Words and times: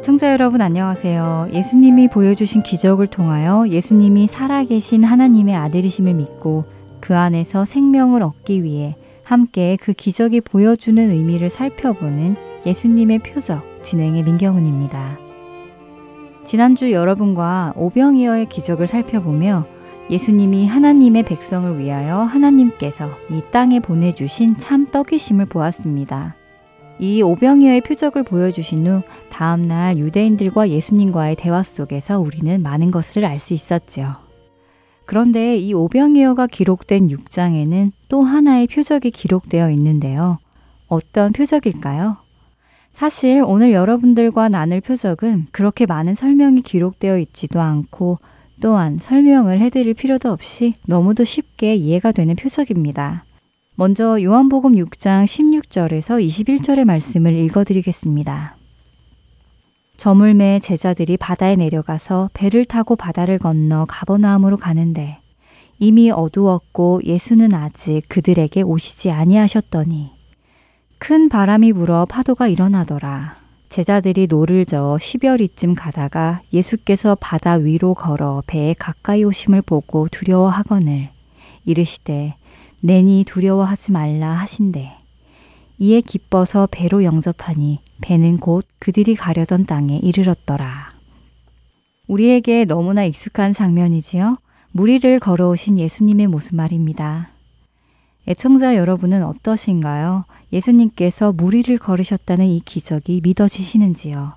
애청자 0.00 0.32
여러분 0.32 0.62
안녕하세요. 0.62 1.48
예수님이 1.52 2.08
보여주신 2.08 2.62
기적을 2.62 3.08
통하여 3.08 3.68
예수님이 3.68 4.28
살아계신 4.28 5.04
하나님의 5.04 5.54
아들이심을 5.54 6.14
믿고 6.14 6.64
그 7.00 7.14
안에서 7.14 7.66
생명을 7.66 8.22
얻기 8.22 8.64
위해 8.64 8.96
함께 9.24 9.76
그 9.78 9.92
기적이 9.92 10.40
보여주는 10.40 11.10
의미를 11.10 11.50
살펴보는 11.50 12.34
예수님의 12.64 13.18
표적 13.18 13.62
진행의 13.82 14.22
민경은입니다. 14.22 15.18
지난주 16.46 16.92
여러분과 16.92 17.74
오병이어의 17.76 18.48
기적을 18.48 18.86
살펴보며 18.86 19.66
예수님이 20.08 20.66
하나님의 20.66 21.24
백성을 21.24 21.78
위하여 21.78 22.20
하나님께서 22.20 23.10
이 23.30 23.42
땅에 23.52 23.80
보내주신 23.80 24.56
참 24.56 24.90
떡이심을 24.90 25.44
보았습니다. 25.44 26.39
이 27.00 27.22
오병이어의 27.22 27.80
표적을 27.80 28.24
보여주신 28.24 28.86
후 28.86 29.02
다음날 29.30 29.96
유대인들과 29.96 30.68
예수님과의 30.68 31.36
대화 31.36 31.62
속에서 31.62 32.20
우리는 32.20 32.62
많은 32.62 32.90
것을 32.90 33.24
알 33.24 33.38
수 33.38 33.54
있었지요. 33.54 34.16
그런데 35.06 35.56
이 35.56 35.72
오병이어가 35.72 36.46
기록된 36.46 37.08
6장에는 37.08 37.90
또 38.08 38.22
하나의 38.22 38.66
표적이 38.66 39.10
기록되어 39.12 39.70
있는데요. 39.70 40.38
어떤 40.88 41.32
표적일까요? 41.32 42.18
사실 42.92 43.42
오늘 43.46 43.72
여러분들과 43.72 44.50
나눌 44.50 44.82
표적은 44.82 45.46
그렇게 45.52 45.86
많은 45.86 46.14
설명이 46.14 46.60
기록되어 46.60 47.18
있지도 47.18 47.60
않고 47.62 48.18
또한 48.60 48.98
설명을 49.00 49.60
해드릴 49.60 49.94
필요도 49.94 50.30
없이 50.30 50.74
너무도 50.86 51.24
쉽게 51.24 51.76
이해가 51.76 52.12
되는 52.12 52.36
표적입니다. 52.36 53.24
먼저 53.76 54.22
요한복음 54.22 54.74
6장 54.74 55.24
16절에서 55.24 56.22
21절의 56.22 56.84
말씀을 56.84 57.34
읽어드리겠습니다. 57.34 58.56
저물매 59.96 60.60
제자들이 60.60 61.16
바다에 61.16 61.56
내려가서 61.56 62.30
배를 62.34 62.64
타고 62.64 62.96
바다를 62.96 63.38
건너 63.38 63.86
가버나움으로 63.88 64.56
가는데 64.56 65.18
이미 65.78 66.10
어두웠고 66.10 67.00
예수는 67.04 67.54
아직 67.54 68.02
그들에게 68.08 68.60
오시지 68.62 69.10
아니하셨더니 69.10 70.10
큰 70.98 71.28
바람이 71.30 71.72
불어 71.72 72.04
파도가 72.04 72.48
일어나더라. 72.48 73.36
제자들이 73.70 74.26
노를 74.26 74.66
저어 74.66 74.96
10여리쯤 74.96 75.74
가다가 75.78 76.42
예수께서 76.52 77.16
바다 77.18 77.52
위로 77.54 77.94
걸어 77.94 78.42
배에 78.46 78.74
가까이 78.74 79.24
오심을 79.24 79.62
보고 79.62 80.08
두려워하거늘 80.10 81.10
이르시되 81.64 82.34
내니 82.80 83.24
두려워하지 83.26 83.92
말라 83.92 84.32
하신대. 84.32 84.96
이에 85.78 86.00
기뻐서 86.00 86.68
배로 86.70 87.04
영접하니 87.04 87.80
배는 88.00 88.38
곧 88.38 88.66
그들이 88.78 89.14
가려던 89.14 89.66
땅에 89.66 89.98
이르렀더라. 89.98 90.90
우리에게 92.06 92.64
너무나 92.64 93.04
익숙한 93.04 93.52
장면이지요. 93.52 94.36
물 94.72 94.87
위를 94.87 95.18
걸어오신 95.18 95.78
예수님의 95.78 96.26
모습 96.26 96.56
말입니다. 96.56 97.30
애청자 98.28 98.76
여러분은 98.76 99.24
어떠신가요? 99.24 100.24
예수님께서 100.52 101.32
무리를 101.32 101.76
걸으셨다는 101.78 102.46
이 102.46 102.60
기적이 102.60 103.20
믿어지시는지요? 103.22 104.34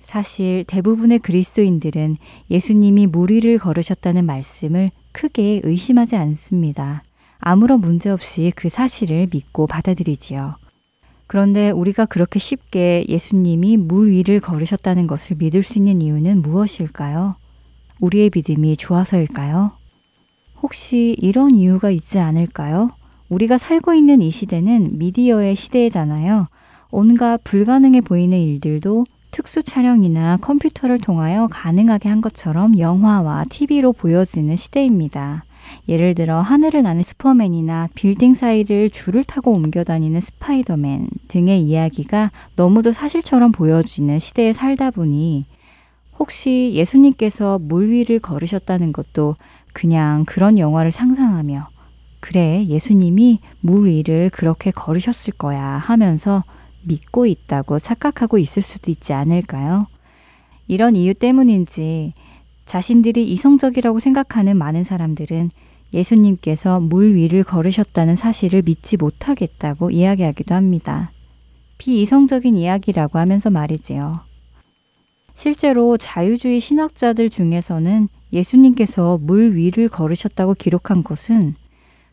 사실 0.00 0.64
대부분의 0.66 1.20
그리스도인들은 1.20 2.16
예수님이 2.50 3.06
무리를 3.06 3.56
걸으셨다는 3.58 4.26
말씀을 4.26 4.90
크게 5.12 5.60
의심하지 5.64 6.16
않습니다. 6.16 7.02
아무런 7.42 7.80
문제 7.80 8.08
없이 8.08 8.52
그 8.54 8.68
사실을 8.68 9.28
믿고 9.30 9.66
받아들이지요. 9.66 10.54
그런데 11.26 11.70
우리가 11.70 12.06
그렇게 12.06 12.38
쉽게 12.38 13.04
예수님이 13.08 13.76
물 13.76 14.08
위를 14.08 14.38
걸으셨다는 14.38 15.06
것을 15.06 15.36
믿을 15.38 15.62
수 15.62 15.78
있는 15.78 16.00
이유는 16.00 16.40
무엇일까요? 16.40 17.36
우리의 18.00 18.30
믿음이 18.34 18.76
좋아서일까요? 18.76 19.72
혹시 20.62 21.16
이런 21.18 21.54
이유가 21.54 21.90
있지 21.90 22.20
않을까요? 22.20 22.90
우리가 23.28 23.58
살고 23.58 23.92
있는 23.94 24.20
이 24.20 24.30
시대는 24.30 24.98
미디어의 24.98 25.56
시대잖아요. 25.56 26.46
온갖 26.90 27.40
불가능해 27.42 28.02
보이는 28.02 28.38
일들도 28.38 29.04
특수 29.32 29.62
촬영이나 29.62 30.36
컴퓨터를 30.36 30.98
통하여 30.98 31.48
가능하게 31.50 32.08
한 32.08 32.20
것처럼 32.20 32.78
영화와 32.78 33.46
TV로 33.48 33.94
보여지는 33.94 34.54
시대입니다. 34.54 35.44
예를 35.88 36.14
들어 36.14 36.40
하늘을 36.40 36.82
나는 36.82 37.02
슈퍼맨이나 37.02 37.88
빌딩 37.94 38.34
사이를 38.34 38.90
줄을 38.90 39.24
타고 39.24 39.52
옮겨 39.52 39.82
다니는 39.82 40.20
스파이더맨 40.20 41.08
등의 41.28 41.62
이야기가 41.62 42.30
너무도 42.54 42.92
사실처럼 42.92 43.52
보여지는 43.52 44.18
시대에 44.18 44.52
살다 44.52 44.92
보니 44.92 45.46
혹시 46.18 46.70
예수님께서 46.74 47.58
물 47.58 47.88
위를 47.88 48.20
걸으셨다는 48.20 48.92
것도 48.92 49.36
그냥 49.72 50.24
그런 50.24 50.58
영화를 50.58 50.92
상상하며 50.92 51.68
그래, 52.20 52.64
예수님이 52.66 53.40
물 53.60 53.86
위를 53.86 54.30
그렇게 54.30 54.70
걸으셨을 54.70 55.32
거야 55.32 55.60
하면서 55.60 56.44
믿고 56.84 57.26
있다고 57.26 57.80
착각하고 57.80 58.38
있을 58.38 58.62
수도 58.62 58.92
있지 58.92 59.12
않을까요? 59.12 59.88
이런 60.68 60.94
이유 60.94 61.14
때문인지 61.14 62.14
자신들이 62.64 63.28
이성적이라고 63.32 63.98
생각하는 63.98 64.56
많은 64.56 64.84
사람들은 64.84 65.50
예수님께서 65.94 66.80
물 66.80 67.14
위를 67.14 67.44
걸으셨다는 67.44 68.16
사실을 68.16 68.62
믿지 68.62 68.96
못하겠다고 68.96 69.90
이야기하기도 69.90 70.54
합니다. 70.54 71.12
비이성적인 71.78 72.56
이야기라고 72.56 73.18
하면서 73.18 73.50
말이지요. 73.50 74.20
실제로 75.34 75.96
자유주의 75.96 76.60
신학자들 76.60 77.30
중에서는 77.30 78.08
예수님께서 78.32 79.18
물 79.18 79.54
위를 79.54 79.88
걸으셨다고 79.88 80.54
기록한 80.54 81.02
것은 81.02 81.54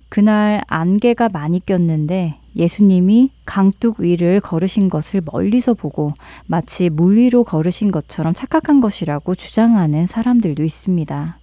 그날 0.09 0.61
안개가 0.67 1.29
많이 1.29 1.63
꼈는데 1.63 2.40
예수님이 2.56 3.31
강둑 3.46 4.00
위를 4.00 4.40
걸으신 4.40 4.90
것을 4.90 5.22
멀리서 5.23 5.75
보고 5.75 6.13
마치 6.47 6.90
물 6.90 7.17
위로 7.17 7.44
걸으신 7.44 7.91
것처럼 7.91 8.34
착각한 8.34 8.81
것이라고 8.81 9.35
주장하는 9.35 10.07
사람들도 10.07 10.63
있습니다. 10.63 11.40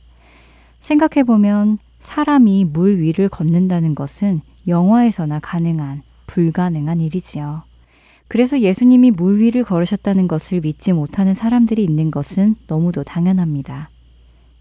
생각해보면 0.81 1.79
사람이 2.07 2.67
물 2.67 3.01
위를 3.01 3.29
걷는다는 3.29 3.97
것은 3.97 4.41
영화에서나 4.69 5.41
가능한 5.41 6.03
불가능한 6.29 7.01
일이지요. 7.01 7.65
그래서 8.29 8.61
예수님이 8.61 9.11
물 9.11 9.41
위를 9.41 9.65
걸으셨다는 9.65 10.29
것을 10.29 10.61
믿지 10.61 10.93
못하는 10.93 11.35
사람들이 11.35 11.83
있는 11.83 12.13
것은 12.13 12.55
너무도 12.69 13.03
당연합니다. 13.03 13.91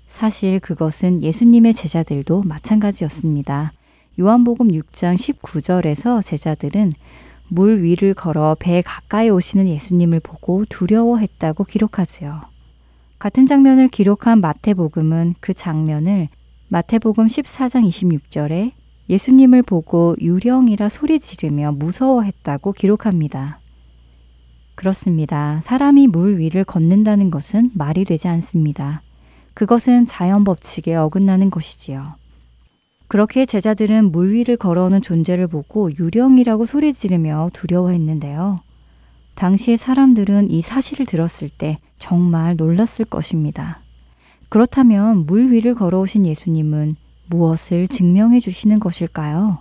사실 0.08 0.60
그것은 0.60 1.22
예수님의 1.22 1.76
제자들도 1.76 2.42
마찬가지였습니다. 2.44 3.72
요한복음 4.20 4.70
6장 4.70 5.14
19절에서 5.14 6.26
제자들은 6.26 6.94
물 7.48 7.84
위를 7.84 8.16
걸어 8.16 8.56
배 8.60 8.82
가까이 8.82 9.30
오시는 9.30 9.68
예수님을 9.68 10.20
보고 10.20 10.66
두려워했다고 10.68 11.66
기록하지요. 11.66 12.42
같은 13.20 13.46
장면을 13.46 13.88
기록한 13.88 14.42
마태복음은 14.42 15.36
그 15.40 15.54
장면을 15.54 16.30
마태복음 16.68 17.28
14장 17.28 17.88
26절에 17.88 18.72
예수님을 19.08 19.62
보고 19.62 20.16
유령이라 20.20 20.90
소리 20.90 21.20
지르며 21.20 21.72
무서워했다고 21.74 22.74
기록합니다. 22.74 23.60
그렇습니다. 24.74 25.62
사람이 25.64 26.08
물 26.08 26.40
위를 26.40 26.64
걷는다는 26.64 27.30
것은 27.30 27.70
말이 27.76 28.04
되지 28.04 28.28
않습니다. 28.28 29.04
그것은 29.54 30.08
자연 30.08 30.44
법칙에 30.44 30.96
어긋나는 30.96 31.52
것이지요. 31.52 32.16
그렇게 33.08 33.46
제자들은 33.46 34.12
물 34.12 34.34
위를 34.34 34.58
걸어오는 34.58 35.04
존재를 35.04 35.46
보고 35.46 35.92
유령이라고 35.96 36.66
소리 36.66 36.94
지르며 36.94 37.52
두려워했는데요. 37.54 38.58
당시의 39.36 39.78
사람들은 39.78 40.50
이 40.50 40.64
사실을 40.64 41.06
들었을 41.06 41.50
때 41.50 41.78
정말 42.00 42.56
놀랐을 42.56 43.06
것입니다. 43.06 43.85
그렇다면 44.50 45.26
물 45.26 45.52
위를 45.52 45.74
걸어오신 45.74 46.26
예수님은 46.26 46.96
무엇을 47.28 47.88
증명해 47.88 48.40
주시는 48.40 48.80
것일까요? 48.80 49.60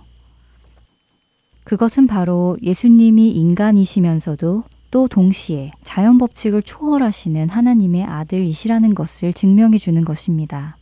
그것은 1.63 2.07
바로 2.07 2.57
예수님이 2.61 3.31
인간이시면서도 3.31 4.63
또 4.91 5.07
동시에 5.07 5.71
자연 5.83 6.17
법칙을 6.17 6.61
초월하시는 6.61 7.49
하나님의 7.49 8.03
아들이시라는 8.03 8.95
것을 8.95 9.33
증명해 9.33 9.77
주는 9.77 10.05
것입니다. 10.05 10.77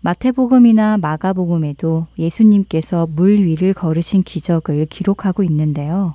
마태복음이나 0.00 0.98
마가복음에도 0.98 2.08
예수님께서 2.18 3.06
물 3.06 3.38
위를 3.38 3.72
걸으신 3.72 4.24
기적을 4.24 4.86
기록하고 4.86 5.44
있는데요. 5.44 6.14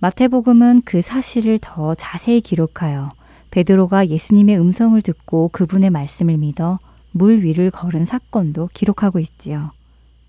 마태복음은 0.00 0.82
그 0.84 1.00
사실을 1.00 1.60
더 1.62 1.94
자세히 1.94 2.40
기록하여 2.40 3.10
베드로가 3.52 4.08
예수님의 4.08 4.58
음성을 4.58 5.00
듣고 5.02 5.50
그분의 5.52 5.90
말씀을 5.90 6.38
믿어 6.38 6.78
물 7.12 7.42
위를 7.44 7.70
걸은 7.70 8.04
사건도 8.06 8.70
기록하고 8.72 9.18
있지요. 9.20 9.70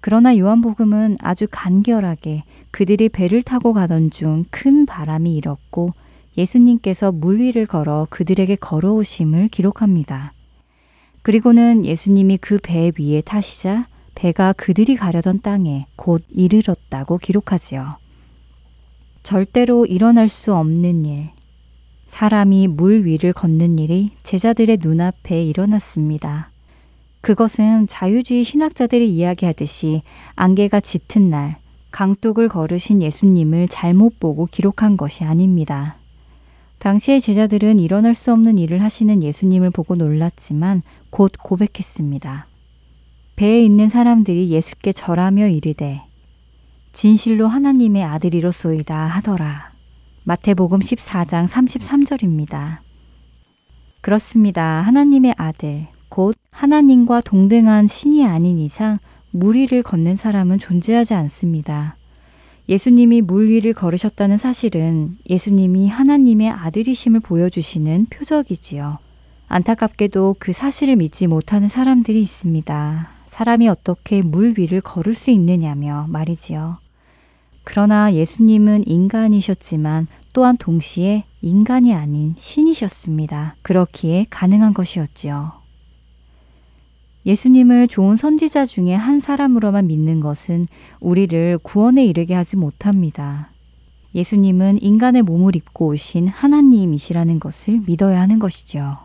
그러나 0.01 0.37
요한복음은 0.37 1.17
아주 1.21 1.47
간결하게 1.49 2.43
그들이 2.71 3.07
배를 3.07 3.41
타고 3.41 3.73
가던 3.73 4.11
중 4.11 4.43
큰 4.51 4.85
바람이 4.85 5.33
일었고 5.35 5.93
예수님께서 6.37 7.13
물 7.13 7.39
위를 7.39 7.65
걸어 7.65 8.07
그들에게 8.09 8.57
걸어오심을 8.57 9.47
기록합니다. 9.47 10.33
그리고는 11.21 11.85
예수님이 11.85 12.37
그 12.37 12.59
배 12.61 12.91
위에 12.99 13.21
타시자 13.21 13.85
배가 14.15 14.51
그들이 14.51 14.97
가려던 14.97 15.41
땅에 15.41 15.87
곧 15.95 16.23
이르렀다고 16.29 17.19
기록하지요. 17.19 17.95
절대로 19.23 19.85
일어날 19.85 20.27
수 20.27 20.53
없는 20.53 21.05
일, 21.05 21.29
사람이 22.13 22.68
물 22.68 23.06
위를 23.06 23.33
걷는 23.33 23.80
일이 23.80 24.12
제자들의 24.21 24.77
눈앞에 24.81 25.44
일어났습니다. 25.44 26.51
그것은 27.21 27.88
자유주의 27.88 28.44
신학자들이 28.44 29.12
이야기하듯이 29.12 30.04
안개가 30.36 30.80
짙은 30.80 31.31
날 31.31 31.57
강둑을 31.89 32.50
걸으신 32.50 33.01
예수님을 33.01 33.68
잘못 33.68 34.19
보고 34.19 34.45
기록한 34.45 34.95
것이 34.95 35.24
아닙니다. 35.24 35.98
당시의 36.77 37.19
제자들은 37.19 37.80
일어날 37.80 38.13
수 38.13 38.31
없는 38.31 38.60
일을 38.60 38.83
하시는 38.83 39.24
예수님을 39.24 39.71
보고 39.71 39.95
놀랐지만 39.95 40.83
곧 41.10 41.31
고백했습니다. 41.42 42.45
배에 43.38 43.63
있는 43.65 43.89
사람들이 43.89 44.51
예수께 44.51 44.92
절하며 44.92 45.48
이르되 45.48 46.04
진실로 46.92 47.48
하나님의 47.48 48.04
아들이로소이다 48.04 48.95
하더라. 48.95 49.72
마태복음 50.25 50.79
14장 50.79 51.49
33절입니다. 51.49 52.79
그렇습니다. 53.99 54.81
하나님의 54.81 55.35
아들, 55.37 55.87
곧 56.07 56.37
하나님과 56.49 57.21
동등한 57.21 57.87
신이 57.87 58.25
아닌 58.25 58.57
이상 58.57 58.99
물 59.31 59.55
위를 59.55 59.83
걷는 59.83 60.15
사람은 60.15 60.59
존재하지 60.59 61.13
않습니다. 61.13 61.97
예수님이 62.69 63.21
물 63.21 63.49
위를 63.49 63.73
걸으셨다는 63.73 64.37
사실은 64.37 65.17
예수님이 65.29 65.89
하나님의 65.89 66.51
아들이심을 66.51 67.19
보여주시는 67.19 68.05
표적이지요. 68.05 68.99
안타깝게도 69.49 70.37
그 70.39 70.53
사실을 70.53 70.95
믿지 70.95 71.27
못하는 71.27 71.67
사람들이 71.67 72.21
있습니다. 72.21 73.09
사람이 73.25 73.67
어떻게 73.67 74.21
물 74.21 74.53
위를 74.57 74.79
걸을 74.79 75.15
수 75.15 75.31
있느냐며 75.31 76.05
말이지요. 76.07 76.82
그러나 77.63 78.13
예수님은 78.13 78.83
인간이셨지만 78.88 80.07
또한 80.33 80.56
동시에 80.60 81.25
인간이 81.42 81.94
아닌 81.94 82.33
신이셨습니다. 82.38 83.56
그렇기에 83.62 84.25
가능한 84.30 84.74
것이었지요. 84.74 85.51
예수님을 87.25 87.88
좋은 87.88 88.18
선지자 88.18 88.65
중에 88.65 88.94
한 88.95 89.19
사람으로만 89.19 89.88
믿는 89.88 90.19
것은 90.19 90.65
우리를 91.00 91.60
구원에 91.63 92.06
이르게 92.06 92.33
하지 92.33 92.57
못합니다. 92.57 93.50
예수님은 94.13 94.81
인간의 94.81 95.21
몸을 95.21 95.56
입고 95.56 95.88
오신 95.88 96.27
하나님이시라는 96.27 97.39
것을 97.39 97.81
믿어야 97.88 98.21
하는 98.21 98.39
것이죠. 98.39 98.98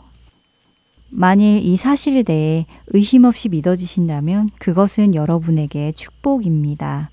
만일 1.10 1.62
이 1.64 1.76
사실에 1.76 2.22
대해 2.22 2.66
의심 2.88 3.24
없이 3.24 3.48
믿어지신다면 3.48 4.50
그것은 4.58 5.14
여러분에게 5.14 5.92
축복입니다. 5.92 7.10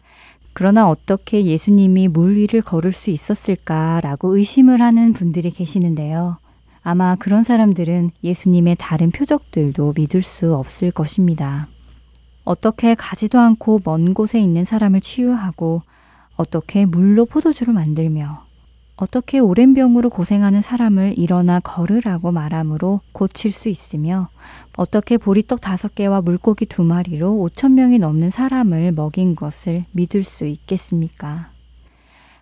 그러나 0.58 0.90
어떻게 0.90 1.44
예수님이 1.44 2.08
물 2.08 2.38
위를 2.38 2.62
걸을 2.62 2.94
수 2.94 3.10
있었을까라고 3.10 4.38
의심을 4.38 4.82
하는 4.82 5.12
분들이 5.12 5.52
계시는데요. 5.52 6.38
아마 6.82 7.16
그런 7.16 7.44
사람들은 7.44 8.12
예수님의 8.24 8.78
다른 8.80 9.12
표적들도 9.12 9.96
믿을 9.98 10.22
수 10.22 10.56
없을 10.56 10.92
것입니다. 10.92 11.68
어떻게 12.46 12.96
가지도 12.96 13.38
않고 13.38 13.82
먼 13.84 14.14
곳에 14.14 14.40
있는 14.40 14.64
사람을 14.64 15.02
치유하고 15.02 15.82
어떻게 16.38 16.86
물로 16.86 17.26
포도주를 17.26 17.74
만들며 17.74 18.45
어떻게 18.98 19.40
오랜 19.40 19.74
병으로 19.74 20.10
고생하는 20.10 20.62
사람을 20.62 21.18
일어나 21.18 21.60
걸으라고 21.60 22.32
말함으로 22.32 23.02
고칠 23.12 23.52
수 23.52 23.68
있으며 23.68 24.30
어떻게 24.78 25.18
보리떡 25.18 25.60
다섯 25.60 25.94
개와 25.96 26.22
물고기 26.22 26.66
두 26.66 26.84
마리로 26.84 27.36
오천 27.40 27.76
명이 27.76 28.00
넘는 28.00 28.30
사람을 28.30 28.94
먹인 28.94 29.36
것을 29.36 29.84
믿을 29.92 30.24
수 30.24 30.46
있겠습니까? 30.46 31.50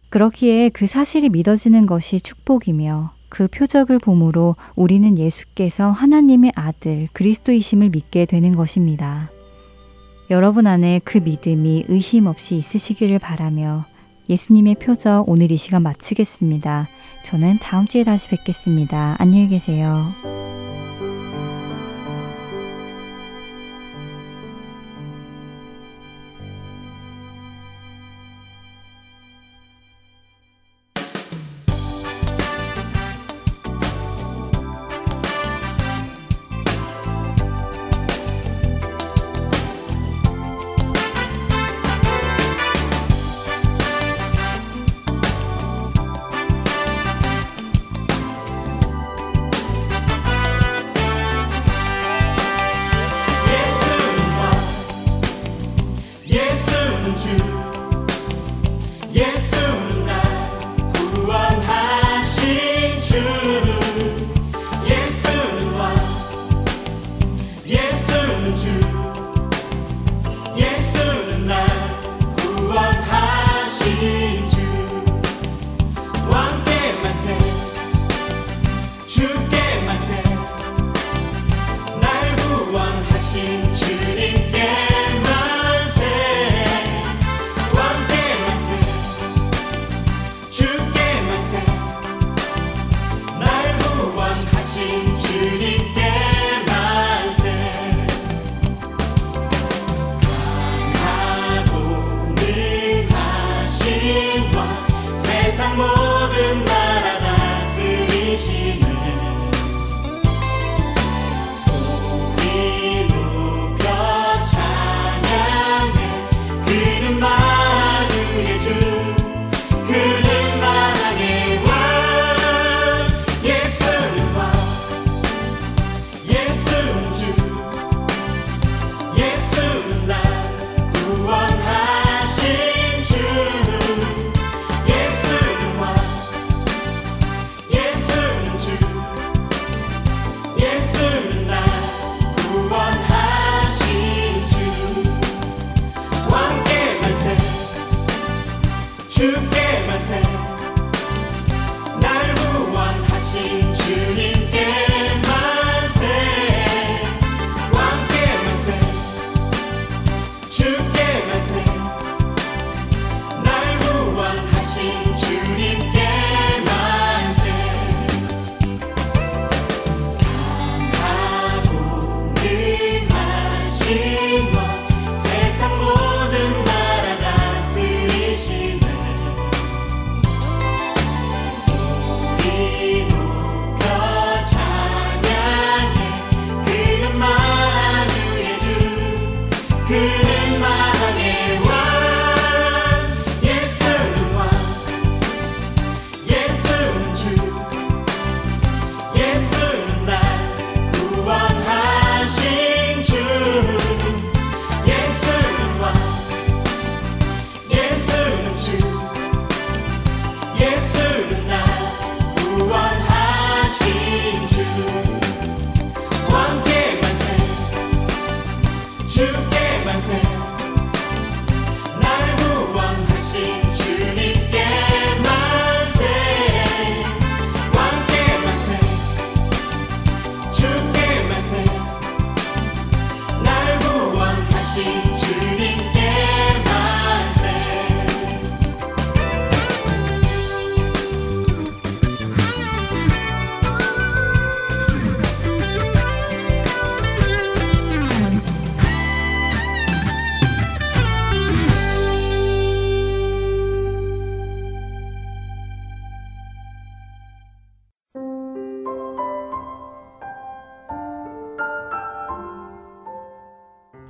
그렇기에 0.10 0.70
그 0.70 0.86
사실이 0.86 1.30
믿어지는 1.30 1.88
것이 1.88 2.20
축복이며 2.20 3.14
그 3.30 3.48
표적을 3.48 3.98
봄으로 3.98 4.56
우리는 4.76 5.18
예수께서 5.18 5.90
하나님의 5.90 6.52
아들 6.56 7.08
그리스도이심을 7.14 7.90
믿게 7.90 8.28
되는 8.28 8.56
것입니다. 8.56 9.32
여러분 10.30 10.68
안에 10.68 11.02
그 11.04 11.18
믿음이 11.18 11.86
의심 11.88 12.28
없이 12.28 12.56
있으시기를 12.58 13.18
바라며 13.18 13.86
예수님의 14.30 14.76
표적 14.76 15.28
오늘 15.28 15.52
이 15.52 15.58
시간 15.58 15.84
마치겠습니다. 15.84 16.88
저는 17.24 17.60
다음 17.60 17.88
주에 17.88 18.04
다시 18.04 18.28
뵙겠습니다. 18.30 19.16
안녕히 19.20 19.50
계세요. 19.50 20.53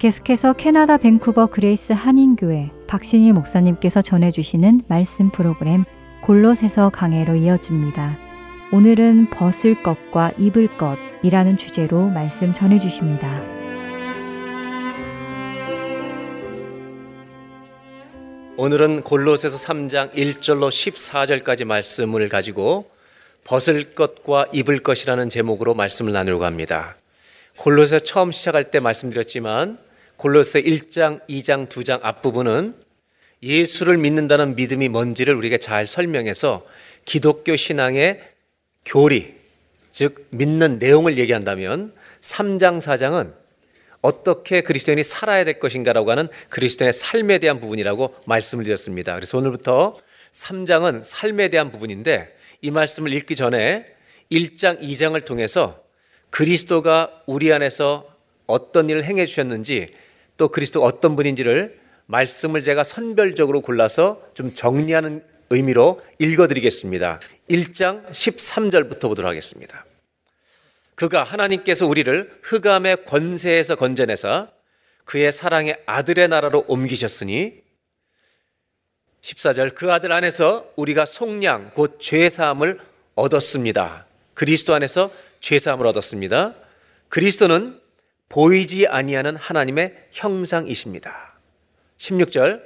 계속해서 0.04 0.52
캐나다 0.52 0.98
밴쿠버 0.98 1.46
그레이스 1.46 1.94
한인교회 1.94 2.72
박신일 2.88 3.32
목사님께서 3.32 4.02
전해주시는 4.02 4.82
말씀 4.90 5.32
프로그램 5.32 5.86
골로새서 6.24 6.90
강해로 6.90 7.36
이어집니다. 7.36 8.18
오늘은 8.74 9.30
벗을 9.30 9.82
것과 9.82 10.34
입을 10.38 10.68
것이라는 10.78 11.58
주제로 11.58 12.10
말씀 12.10 12.54
전해주십니다. 12.54 13.44
오늘은 18.58 19.04
골로새서 19.04 19.56
3장 19.56 20.12
1절로 20.12 20.68
14절까지 20.68 21.64
말씀을 21.64 22.28
가지고 22.28 22.92
벗을 23.46 23.96
것과 23.96 24.48
입을 24.52 24.80
것이라는 24.80 25.30
제목으로 25.30 25.74
말씀을 25.76 26.12
나누려고 26.12 26.44
합니다. 26.44 26.98
골로새 27.56 28.02
처음 28.02 28.34
시작할 28.34 28.70
때 28.70 28.82
말씀드렸지만 28.82 29.78
골로새 30.18 30.62
1장, 30.62 31.28
2장, 31.28 31.68
2장 31.68 32.00
앞부분은 32.02 32.76
예수를 33.42 33.98
믿는다는 33.98 34.56
믿음이 34.56 34.90
뭔지를 34.90 35.36
우리가 35.36 35.58
잘 35.58 35.86
설명해서 35.86 36.66
기독교 37.06 37.56
신앙의 37.56 38.22
교리, 38.86 39.36
즉 39.92 40.28
믿는 40.30 40.80
내용을 40.80 41.18
얘기한다면 41.18 41.94
3장, 42.22 42.80
4장은 42.80 43.34
어떻게 44.02 44.62
그리스도인이 44.62 45.04
살아야 45.04 45.44
될 45.44 45.60
것인가라고 45.60 46.12
하는 46.12 46.28
그리스도인의 46.50 46.94
삶에 46.94 47.40
대한 47.40 47.60
부분이라고 47.60 48.16
말씀을 48.26 48.66
드렸습니다. 48.66 49.16
그래서 49.16 49.38
오늘부터 49.38 49.98
3장은 50.34 51.04
삶에 51.04 51.50
대한 51.50 51.72
부분인데 51.72 52.36
이 52.62 52.72
말씀을 52.72 53.14
읽기 53.14 53.36
전에 53.36 53.86
1장, 54.32 54.82
2장을 54.82 55.24
통해서 55.26 55.84
그리스도가 56.32 57.24
우리 57.28 57.54
안에서 57.54 58.10
어떤 58.48 58.90
일을 58.90 59.06
행해 59.06 59.26
주셨는지 59.26 59.94
또 60.44 60.50
그리스도가 60.50 60.86
어떤 60.86 61.16
분인지를 61.16 61.80
말씀을 62.06 62.66
제가 62.66 62.84
선별적으로 62.84 63.62
골라서 63.62 64.22
좀 64.34 64.54
정리하는 64.54 65.24
의미로 65.52 66.02
읽어드리겠습니다. 66.20 67.22
1장 67.50 68.12
13절부터 68.12 69.04
보도록 69.04 69.30
하겠습니다. 69.30 69.86
그가 70.96 71.24
하나님께서 71.24 71.88
우리를 71.88 72.30
흑암의 72.44 73.06
권세에서 73.06 73.76
건져내서 73.76 74.50
그의 75.06 75.32
사랑의 75.32 75.82
아들의 75.86 76.28
나라로 76.28 76.66
옮기셨으니 76.68 77.62
14절 79.22 79.76
그 79.76 79.94
아들 79.94 80.12
안에서 80.12 80.70
우리가 80.76 81.06
속량 81.06 81.72
곧 81.74 82.00
죄사함을 82.02 82.82
얻었습니다. 83.16 84.06
그리스도 84.34 84.74
안에서 84.74 85.10
죄사함을 85.40 85.88
얻었습니다. 85.88 86.54
그리스도는 87.08 87.80
보이지 88.34 88.88
아니하는 88.88 89.36
하나님의 89.36 89.94
형상이십니다. 90.12 91.36
16절 92.00 92.64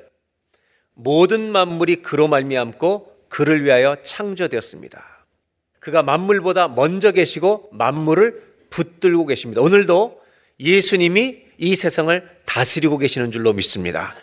모든 0.94 1.52
만물이 1.52 1.98
그로 1.98 2.30
말미암고 2.30 3.26
그를 3.28 3.66
위하여 3.66 3.98
창조되었습니다. 4.02 5.26
그가 5.82 6.04
만물보다 6.04 6.70
먼저 6.70 7.12
계시고 7.12 7.68
만물을 7.74 8.44
붙들고 8.70 9.26
계십니다. 9.26 9.62
오늘도 9.62 10.22
예수님이 10.62 11.44
이 11.58 11.76
세상을 11.76 12.30
다스리고 12.46 12.98
계시는 12.98 13.34
줄로 13.34 13.52
믿습니다. 13.52 14.16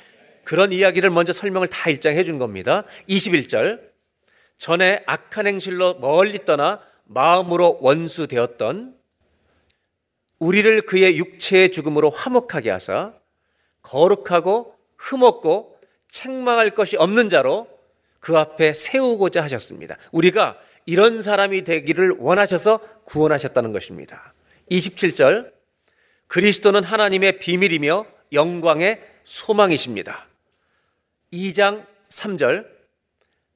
그런 0.45 0.73
이야기를 0.73 1.11
먼저 1.11 1.35
설명을 1.35 1.69
다 1.69 1.91
일장해 1.91 2.25
준 2.25 2.39
겁니다. 2.39 2.85
21절. 3.11 3.81
전에 4.57 5.03
악한 5.05 5.47
행실로 5.47 5.99
멀리 5.99 6.47
떠나 6.47 6.81
마음으로 7.05 7.81
원수되었던 7.83 9.04
우리를 10.45 10.83
그의 10.83 11.17
육체의 11.17 11.73
죽음으로 11.73 12.11
화목하게 12.11 12.69
하사 12.71 13.15
거룩하고 13.81 14.77
흠없고 14.99 15.81
책망할 16.11 16.71
것이 16.75 16.97
없는 16.99 17.31
자로 17.31 17.67
그 18.21 18.37
앞에 18.37 18.75
세우고자 18.75 19.43
하셨습니다. 19.43 19.97
우리가 20.13 20.59
이런 20.85 21.23
사람이 21.23 21.65
되기를 21.65 22.17
원하셔서 22.19 22.81
구원하셨다는 23.05 23.73
것입니다. 23.73 24.35
27절 24.71 25.51
그리스도는 26.27 26.85
하나님의 26.85 27.39
비밀이며 27.39 28.05
영광의 28.33 29.03
소망이십니다. 29.25 30.27
2장 31.33 31.87
3절 32.11 32.67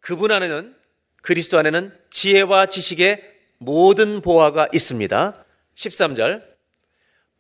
그분 0.01 0.33
안에는 0.33 0.75
그리스도 1.21 1.59
안에는 1.59 1.93
지혜와 2.09 2.67
지식의 2.67 3.23
모든 3.59 4.23
보화가 4.23 4.69
있습니다. 4.73 5.45
13절 5.75 6.48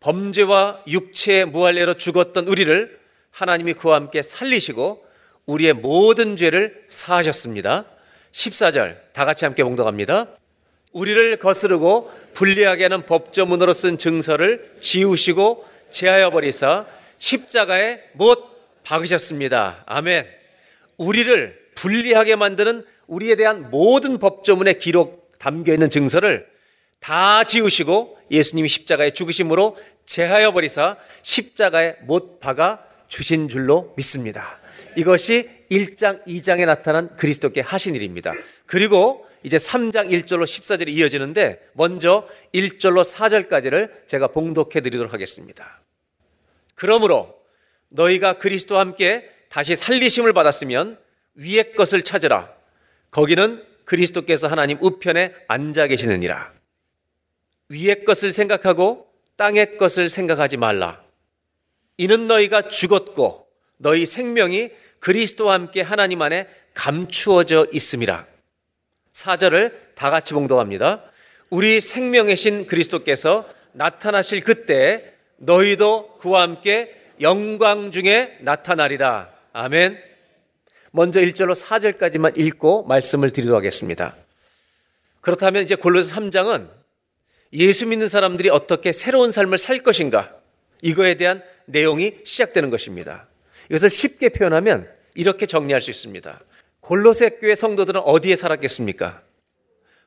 범죄와 0.00 0.82
육체의 0.86 1.46
무할례로 1.46 1.94
죽었던 1.94 2.46
우리를 2.48 2.98
하나님이 3.30 3.74
그와 3.74 3.96
함께 3.96 4.22
살리시고 4.22 5.04
우리의 5.46 5.72
모든 5.72 6.36
죄를 6.36 6.84
사하셨습니다. 6.88 7.84
14절 8.32 8.98
다 9.12 9.24
같이 9.24 9.44
함께 9.44 9.64
봉독합니다. 9.64 10.28
우리를 10.92 11.36
거스르고 11.38 12.10
불리하게 12.34 12.84
하는 12.84 13.06
법조문으로 13.06 13.72
쓴 13.72 13.98
증서를 13.98 14.76
지우시고 14.80 15.66
제하여 15.90 16.30
버리사 16.30 16.86
십자가에 17.18 18.00
못 18.12 18.82
박으셨습니다. 18.84 19.84
아멘. 19.86 20.26
우리를 20.96 21.58
불리하게 21.74 22.36
만드는 22.36 22.84
우리에 23.06 23.36
대한 23.36 23.70
모든 23.70 24.18
법조문에 24.18 24.74
기록 24.74 25.32
담겨 25.38 25.72
있는 25.72 25.90
증서를 25.90 26.46
다 27.00 27.44
지우시고 27.44 28.18
예수님이 28.30 28.68
십자가에 28.68 29.10
죽으심으로 29.10 29.76
제하여 30.04 30.52
버리사 30.52 30.96
십자가에 31.22 31.96
못 32.02 32.40
박아 32.40 32.80
주신 33.08 33.48
줄로 33.48 33.94
믿습니다. 33.96 34.58
이것이 34.96 35.48
1장, 35.70 36.24
2장에 36.26 36.66
나타난 36.66 37.14
그리스도께 37.16 37.60
하신 37.60 37.94
일입니다. 37.94 38.32
그리고 38.66 39.26
이제 39.42 39.56
3장 39.56 40.10
1절로 40.10 40.44
14절이 40.44 40.88
이어지는데 40.88 41.60
먼저 41.74 42.28
1절로 42.54 43.04
4절까지를 43.04 44.06
제가 44.06 44.28
봉독해 44.28 44.80
드리도록 44.80 45.12
하겠습니다. 45.12 45.80
그러므로 46.74 47.34
너희가 47.90 48.34
그리스도와 48.34 48.80
함께 48.80 49.28
다시 49.48 49.76
살리심을 49.76 50.32
받았으면 50.32 50.98
위의 51.34 51.72
것을 51.72 52.02
찾으라. 52.02 52.52
거기는 53.10 53.64
그리스도께서 53.84 54.48
하나님 54.48 54.78
우편에 54.80 55.34
앉아 55.48 55.86
계시느니라. 55.86 56.57
위의 57.68 58.04
것을 58.04 58.32
생각하고 58.32 59.06
땅의 59.36 59.76
것을 59.76 60.08
생각하지 60.08 60.56
말라. 60.56 61.02
이는 61.96 62.26
너희가 62.26 62.68
죽었고 62.68 63.46
너희 63.76 64.06
생명이 64.06 64.70
그리스도와 65.00 65.54
함께 65.54 65.80
하나님 65.80 66.22
안에 66.22 66.48
감추어져 66.74 67.66
있음이라. 67.72 68.26
사절을 69.12 69.92
다 69.94 70.10
같이 70.10 70.34
봉독합니다. 70.34 71.02
우리 71.50 71.80
생명의 71.80 72.36
신 72.36 72.66
그리스도께서 72.66 73.48
나타나실 73.72 74.42
그때 74.42 75.12
너희도 75.38 76.18
그와 76.18 76.42
함께 76.42 76.94
영광 77.20 77.90
중에 77.90 78.38
나타나리라. 78.40 79.30
아멘. 79.52 79.98
먼저 80.90 81.20
1절로 81.20 81.54
4절까지만 81.54 82.38
읽고 82.38 82.84
말씀을 82.84 83.30
드리도록 83.30 83.56
하겠습니다. 83.58 84.16
그렇다면 85.20 85.62
이제 85.62 85.74
골로새 85.74 86.14
3장은 86.14 86.77
예수 87.52 87.86
믿는 87.86 88.08
사람들이 88.08 88.50
어떻게 88.50 88.92
새로운 88.92 89.32
삶을 89.32 89.58
살 89.58 89.82
것인가 89.82 90.34
이거에 90.82 91.14
대한 91.14 91.42
내용이 91.66 92.18
시작되는 92.24 92.70
것입니다. 92.70 93.28
이것을 93.68 93.90
쉽게 93.90 94.30
표현하면 94.30 94.88
이렇게 95.14 95.46
정리할 95.46 95.82
수 95.82 95.90
있습니다. 95.90 96.40
골로새 96.80 97.38
교회 97.40 97.54
성도들은 97.54 98.00
어디에 98.02 98.36
살았겠습니까? 98.36 99.22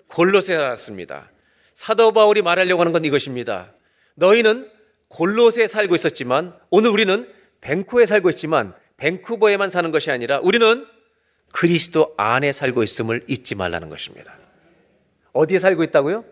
골로새 0.08 0.56
살았습니다. 0.56 1.30
사도 1.74 2.12
바울이 2.12 2.42
말하려고 2.42 2.82
하는 2.82 2.92
건 2.92 3.06
이것입니다. 3.06 3.74
너희는 4.16 4.70
골로새에 5.10 5.68
살고 5.68 5.96
있었지만 5.96 6.56
오늘 6.70 6.90
우리는 6.90 7.28
밴쿠에 7.62 8.06
살고 8.06 8.30
있지만 8.32 8.74
밴쿠버에만 8.98 9.70
사는 9.70 9.92
것이 9.92 10.12
아니라 10.12 10.40
우리는 10.42 10.86
그리스도 11.52 12.14
안에 12.18 12.52
살고 12.52 12.84
있음을 12.84 13.26
잊지 13.28 13.56
말라는 13.56 13.90
것입니다. 13.90 14.38
어디에 15.34 15.60
살고 15.60 15.84
있다고요? 15.84 16.24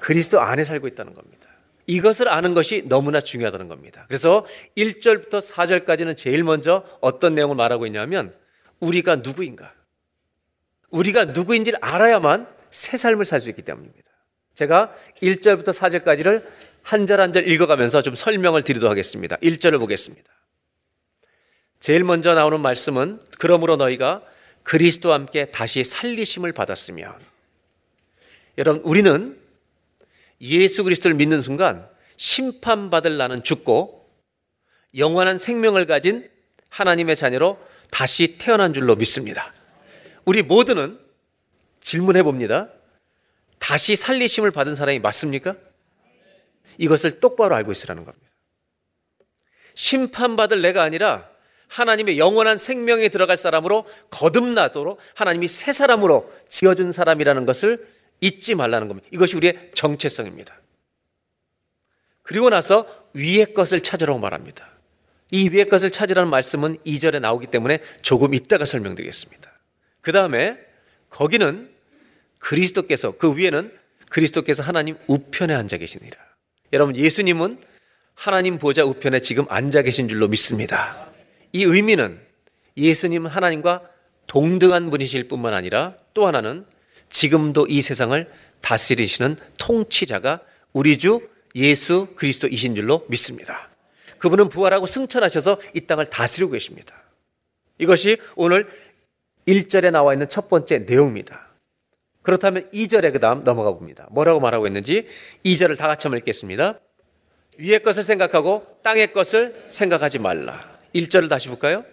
그리스도 0.00 0.40
안에 0.40 0.64
살고 0.64 0.88
있다는 0.88 1.14
겁니다. 1.14 1.48
이것을 1.86 2.28
아는 2.28 2.54
것이 2.54 2.82
너무나 2.86 3.20
중요하다는 3.20 3.68
겁니다. 3.68 4.04
그래서 4.08 4.44
1절부터 4.76 5.40
4절까지는 5.42 6.16
제일 6.16 6.44
먼저 6.44 6.84
어떤 7.00 7.34
내용을 7.34 7.56
말하고 7.56 7.86
있냐면 7.86 8.32
우리가 8.80 9.16
누구인가? 9.16 9.72
우리가 10.90 11.26
누구인지를 11.26 11.78
알아야만 11.82 12.46
새 12.70 12.96
삶을 12.96 13.24
살 13.24 13.40
수 13.40 13.48
있기 13.48 13.62
때문입니다. 13.62 14.08
제가 14.54 14.92
1절부터 15.22 15.68
4절까지를 15.68 16.44
한 16.82 17.06
절 17.06 17.20
한 17.20 17.32
절 17.32 17.48
읽어가면서 17.48 18.02
좀 18.02 18.14
설명을 18.14 18.62
드리도록 18.62 18.90
하겠습니다. 18.90 19.36
1절을 19.36 19.78
보겠습니다. 19.78 20.30
제일 21.80 22.04
먼저 22.04 22.34
나오는 22.34 22.60
말씀은 22.60 23.20
그러므로 23.38 23.76
너희가 23.76 24.22
그리스도와 24.62 25.14
함께 25.14 25.46
다시 25.46 25.84
살리심을 25.84 26.52
받았으면 26.52 27.14
여러분 28.58 28.82
우리는 28.82 29.38
예수 30.40 30.84
그리스도를 30.84 31.16
믿는 31.16 31.42
순간 31.42 31.88
심판받을 32.16 33.16
나는 33.16 33.42
죽고 33.42 34.08
영원한 34.96 35.38
생명을 35.38 35.86
가진 35.86 36.28
하나님의 36.68 37.16
자녀로 37.16 37.58
다시 37.90 38.36
태어난 38.38 38.74
줄로 38.74 38.96
믿습니다. 38.96 39.52
우리 40.24 40.42
모두는 40.42 40.98
질문해 41.82 42.22
봅니다. 42.22 42.70
다시 43.58 43.96
살리심을 43.96 44.50
받은 44.50 44.74
사람이 44.74 44.98
맞습니까? 44.98 45.56
이것을 46.78 47.20
똑바로 47.20 47.54
알고 47.56 47.72
있으라는 47.72 48.04
겁니다. 48.04 48.28
심판받을 49.74 50.60
내가 50.62 50.82
아니라 50.82 51.28
하나님의 51.68 52.18
영원한 52.18 52.58
생명에 52.58 53.08
들어갈 53.08 53.36
사람으로 53.36 53.86
거듭나도록 54.10 54.98
하나님이 55.14 55.48
새 55.48 55.72
사람으로 55.72 56.32
지어준 56.48 56.92
사람이라는 56.92 57.44
것을 57.46 57.86
잊지 58.20 58.54
말라는 58.54 58.88
겁니다. 58.88 59.08
이것이 59.12 59.36
우리의 59.36 59.70
정체성입니다. 59.74 60.60
그리고 62.22 62.50
나서 62.50 62.86
위의 63.14 63.54
것을 63.54 63.80
찾으라고 63.80 64.18
말합니다. 64.18 64.68
이 65.30 65.48
위의 65.48 65.68
것을 65.68 65.90
찾으라는 65.90 66.30
말씀은 66.30 66.78
2절에 66.78 67.20
나오기 67.20 67.48
때문에 67.48 67.80
조금 68.02 68.34
이따가 68.34 68.64
설명드리겠습니다. 68.64 69.50
그 70.00 70.12
다음에 70.12 70.58
거기는 71.10 71.70
그리스도께서 72.38 73.12
그 73.12 73.36
위에는 73.36 73.72
그리스도께서 74.10 74.62
하나님 74.62 74.96
우편에 75.06 75.54
앉아 75.54 75.76
계시니라. 75.76 76.16
여러분 76.72 76.96
예수님은 76.96 77.60
하나님 78.14 78.58
보좌 78.58 78.84
우편에 78.84 79.20
지금 79.20 79.44
앉아 79.48 79.82
계신 79.82 80.08
줄로 80.08 80.28
믿습니다. 80.28 81.08
이 81.52 81.64
의미는 81.64 82.20
예수님은 82.76 83.30
하나님과 83.30 83.82
동등한 84.26 84.90
분이실 84.90 85.28
뿐만 85.28 85.54
아니라 85.54 85.94
또 86.14 86.26
하나는 86.26 86.66
지금도 87.10 87.66
이 87.68 87.82
세상을 87.82 88.30
다스리시는 88.60 89.36
통치자가 89.58 90.40
우리 90.72 90.98
주 90.98 91.28
예수 91.54 92.08
그리스도이신 92.16 92.74
줄로 92.74 93.04
믿습니다. 93.08 93.68
그분은 94.18 94.48
부활하고 94.48 94.86
승천하셔서 94.86 95.60
이 95.74 95.82
땅을 95.82 96.06
다스리고 96.06 96.52
계십니다. 96.52 96.94
이것이 97.78 98.18
오늘 98.34 98.68
1절에 99.46 99.90
나와 99.90 100.12
있는 100.12 100.28
첫 100.28 100.48
번째 100.48 100.80
내용입니다. 100.80 101.48
그렇다면 102.22 102.68
2절에 102.72 103.12
그 103.12 103.20
다음 103.20 103.42
넘어가 103.42 103.70
봅니다. 103.72 104.06
뭐라고 104.10 104.40
말하고 104.40 104.66
있는지 104.66 105.06
2절을 105.44 105.78
다 105.78 105.86
같이 105.86 106.06
한번 106.06 106.18
읽겠습니다. 106.18 106.78
위의 107.56 107.82
것을 107.82 108.04
생각하고 108.04 108.66
땅의 108.82 109.12
것을 109.12 109.64
생각하지 109.68 110.18
말라. 110.18 110.78
1절을 110.94 111.28
다시 111.28 111.48
볼까요? 111.48 111.84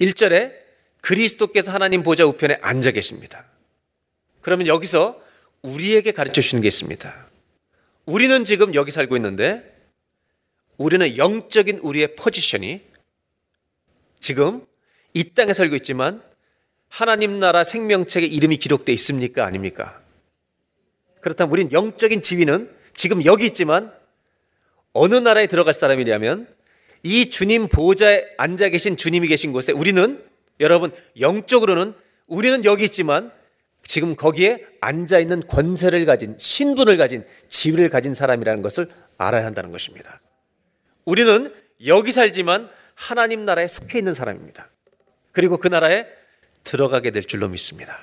1절에 0.00 0.52
그리스도께서 1.00 1.72
하나님 1.72 2.02
보좌 2.02 2.24
우편에 2.24 2.58
앉아 2.60 2.90
계십니다. 2.90 3.44
그러면 4.42 4.66
여기서 4.66 5.20
우리에게 5.62 6.12
가르쳐 6.12 6.34
주시는 6.34 6.60
게 6.60 6.68
있습니다. 6.68 7.28
우리는 8.04 8.44
지금 8.44 8.74
여기 8.74 8.90
살고 8.90 9.16
있는데 9.16 9.62
우리는 10.76 11.16
영적인 11.16 11.78
우리의 11.78 12.16
포지션이 12.16 12.82
지금 14.20 14.66
이 15.14 15.30
땅에 15.30 15.54
살고 15.54 15.76
있지만 15.76 16.22
하나님 16.88 17.38
나라 17.38 17.64
생명책에 17.64 18.26
이름이 18.26 18.58
기록되어 18.58 18.92
있습니까? 18.94 19.46
아닙니까? 19.46 20.00
그렇다면 21.20 21.52
우린 21.52 21.72
영적인 21.72 22.20
지위는 22.20 22.70
지금 22.94 23.24
여기 23.24 23.46
있지만 23.46 23.92
어느 24.92 25.14
나라에 25.14 25.46
들어갈 25.46 25.72
사람이냐면 25.72 26.48
이 27.02 27.30
주님 27.30 27.68
보호자에 27.68 28.24
앉아 28.36 28.68
계신 28.70 28.96
주님이 28.96 29.28
계신 29.28 29.52
곳에 29.52 29.72
우리는 29.72 30.22
여러분 30.60 30.92
영적으로는 31.18 31.94
우리는 32.26 32.64
여기 32.64 32.84
있지만 32.84 33.32
지금 33.84 34.16
거기에 34.16 34.64
앉아 34.80 35.18
있는 35.18 35.46
권세를 35.46 36.04
가진 36.04 36.36
신분을 36.38 36.96
가진 36.96 37.26
지위를 37.48 37.88
가진 37.88 38.14
사람이라는 38.14 38.62
것을 38.62 38.88
알아야 39.18 39.44
한다는 39.44 39.70
것입니다. 39.72 40.20
우리는 41.04 41.52
여기 41.86 42.12
살지만 42.12 42.70
하나님 42.94 43.44
나라에 43.44 43.68
속해 43.68 43.98
있는 43.98 44.14
사람입니다. 44.14 44.68
그리고 45.32 45.56
그 45.56 45.68
나라에 45.68 46.06
들어가게 46.64 47.10
될 47.10 47.24
줄로 47.24 47.48
믿습니다. 47.48 47.98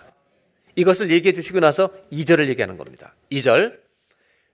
이것을 0.75 1.11
얘기해 1.11 1.33
주시고 1.33 1.59
나서 1.59 1.91
2절을 2.11 2.47
얘기하는 2.49 2.77
겁니다. 2.77 3.15
2절 3.31 3.77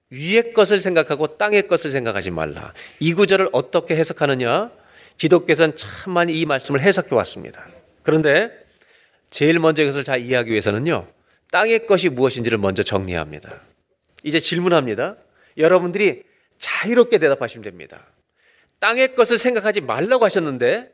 위의 0.10 0.54
것을 0.54 0.82
생각하고 0.82 1.38
땅의 1.38 1.68
것을 1.68 1.92
생각하지 1.92 2.32
말라. 2.32 2.74
이 3.00 3.14
구절을 3.14 3.50
어떻게 3.52 3.96
해석하느냐? 3.96 4.72
기독교에서는 5.18 5.76
참 5.78 6.14
많이 6.14 6.38
이 6.38 6.46
말씀을 6.46 6.82
해석해 6.82 7.16
왔습니다. 7.16 7.66
그런데 8.04 8.52
제일 9.36 9.60
먼저 9.60 9.84
이것을 9.84 10.06
잘 10.06 10.22
이해하기 10.22 10.50
위해서는요. 10.50 11.10
땅의 11.52 11.88
것이 11.88 12.08
무엇인지를 12.08 12.58
먼저 12.58 12.84
정리해야 12.84 13.20
합니다. 13.20 13.64
이제 14.24 14.40
질문합니다. 14.40 15.18
여러분들이 15.58 16.24
자유롭게 16.58 17.18
대답하시면 17.18 17.66
됩니다. 17.66 18.08
땅의 18.80 19.14
것을 19.16 19.38
생각하지 19.38 19.82
말라고 19.82 20.24
하셨는데 20.24 20.90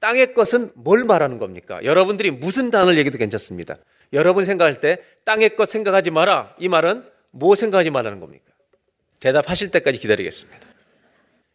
땅의 0.00 0.34
것은 0.34 0.72
뭘 0.74 1.04
말하는 1.04 1.38
겁니까? 1.38 1.82
여러분들이 1.84 2.32
무슨 2.32 2.70
단어를 2.70 2.98
얘기도 2.98 3.16
괜찮습니다. 3.16 3.78
여러분 4.12 4.44
생각할 4.44 4.80
때 4.80 4.98
땅의 5.24 5.56
것 5.56 5.66
생각하지 5.66 6.10
마라. 6.10 6.54
이 6.58 6.68
말은 6.68 7.02
뭐 7.30 7.56
생각하지 7.56 7.88
말라는 7.88 8.20
겁니까? 8.20 8.44
대답하실 9.20 9.70
때까지 9.70 9.96
기다리겠습니다. 9.96 10.60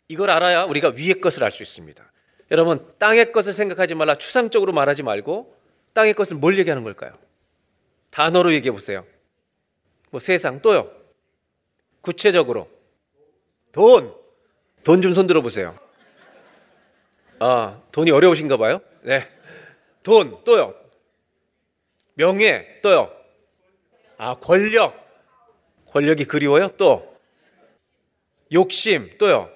이걸 0.07 0.31
알아야 0.31 0.63
우리가 0.63 0.93
위의 0.95 1.21
것을 1.21 1.43
알 1.43 1.51
수 1.51 1.61
있습니다. 1.61 2.03
여러분, 2.49 2.85
땅의 2.97 3.31
것을 3.31 3.53
생각하지 3.53 3.93
말라. 3.93 4.15
추상적으로 4.15 4.73
말하지 4.73 5.03
말고 5.03 5.60
땅의 5.93 6.13
것을 6.13 6.37
뭘 6.37 6.57
얘기하는 6.59 6.83
걸까요? 6.83 7.17
단어로 8.09 8.53
얘기해 8.53 8.71
보세요. 8.71 9.05
뭐 10.09 10.19
세상 10.19 10.61
또요. 10.61 10.91
구체적으로 12.01 12.69
돈. 13.71 14.13
돈 14.83 15.01
좀 15.01 15.13
손들어 15.13 15.41
보세요. 15.41 15.77
아, 17.39 17.81
돈이 17.91 18.11
어려우신가 18.11 18.57
봐요? 18.57 18.81
네. 19.01 19.27
돈 20.03 20.43
또요. 20.43 20.75
명예 22.15 22.79
또요. 22.81 23.11
아, 24.17 24.35
권력. 24.35 24.99
권력이 25.87 26.25
그리워요? 26.25 26.69
또 26.77 27.17
욕심, 28.51 29.17
또요. 29.17 29.49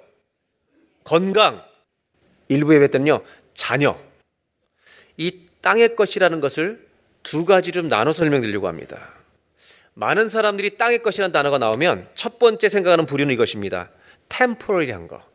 건강. 1.03 1.63
일부 2.47 2.73
예배 2.75 2.89
때는요, 2.89 3.23
자녀. 3.53 3.97
이 5.17 5.44
땅의 5.65 5.95
것이라는 5.95 6.41
것을 6.41 6.87
두 7.23 7.43
가지로 7.43 7.81
나눠 7.81 8.13
설명드리려고 8.13 8.67
합니다. 8.67 9.15
많은 9.95 10.29
사람들이 10.29 10.77
땅의 10.77 11.01
것이라는 11.01 11.31
단어가 11.31 11.57
나오면 11.57 12.07
첫 12.13 12.37
번째 12.37 12.69
생각하는 12.69 13.07
부류는 13.07 13.33
이것입니다. 13.33 13.89
템포럴리한 14.29 15.07
거. 15.07 15.25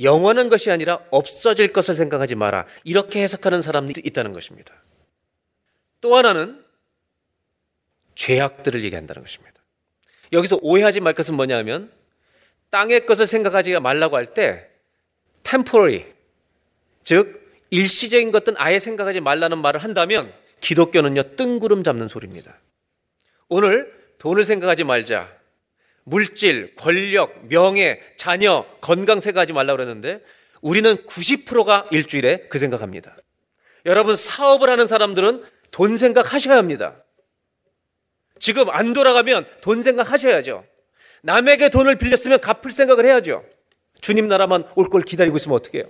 영원한 0.00 0.48
것이 0.48 0.70
아니라 0.70 1.00
없어질 1.10 1.72
것을 1.72 1.96
생각하지 1.96 2.36
마라. 2.36 2.64
이렇게 2.84 3.20
해석하는 3.24 3.60
사람들이 3.60 4.02
있다는 4.04 4.32
것입니다. 4.32 4.72
또 6.00 6.14
하나는 6.16 6.64
죄악들을 8.14 8.84
얘기한다는 8.84 9.22
것입니다. 9.22 9.60
여기서 10.32 10.60
오해하지 10.62 11.00
말 11.00 11.14
것은 11.14 11.34
뭐냐면 11.34 11.90
땅의 12.70 13.06
것을 13.06 13.26
생각하지 13.26 13.80
말라고 13.80 14.16
할때 14.16 14.70
temporary 15.42 16.04
즉 17.02 17.41
일시적인 17.72 18.32
것들은 18.32 18.56
아예 18.58 18.78
생각하지 18.78 19.20
말라는 19.20 19.58
말을 19.58 19.82
한다면 19.82 20.30
기독교는요 20.60 21.36
뜬구름 21.36 21.82
잡는 21.82 22.06
소리입니다. 22.06 22.60
오늘 23.48 23.90
돈을 24.18 24.44
생각하지 24.44 24.84
말자. 24.84 25.34
물질, 26.04 26.74
권력, 26.74 27.46
명예, 27.46 28.00
자녀, 28.16 28.66
건강 28.82 29.20
생각하지 29.20 29.54
말라고 29.54 29.78
그랬는데 29.78 30.22
우리는 30.60 30.96
90%가 30.96 31.88
일주일에 31.90 32.46
그 32.50 32.58
생각합니다. 32.58 33.16
여러분 33.86 34.16
사업을 34.16 34.68
하는 34.68 34.86
사람들은 34.86 35.42
돈 35.70 35.96
생각하셔야 35.96 36.58
합니다. 36.58 37.02
지금 38.38 38.68
안 38.68 38.92
돌아가면 38.92 39.46
돈 39.62 39.82
생각하셔야죠. 39.82 40.64
남에게 41.22 41.70
돈을 41.70 41.96
빌렸으면 41.96 42.40
갚을 42.40 42.70
생각을 42.70 43.06
해야죠. 43.06 43.44
주님 44.02 44.28
나라만 44.28 44.64
올 44.76 44.90
걸 44.90 45.00
기다리고 45.02 45.36
있으면 45.36 45.56
어떻게 45.56 45.78
해요? 45.78 45.86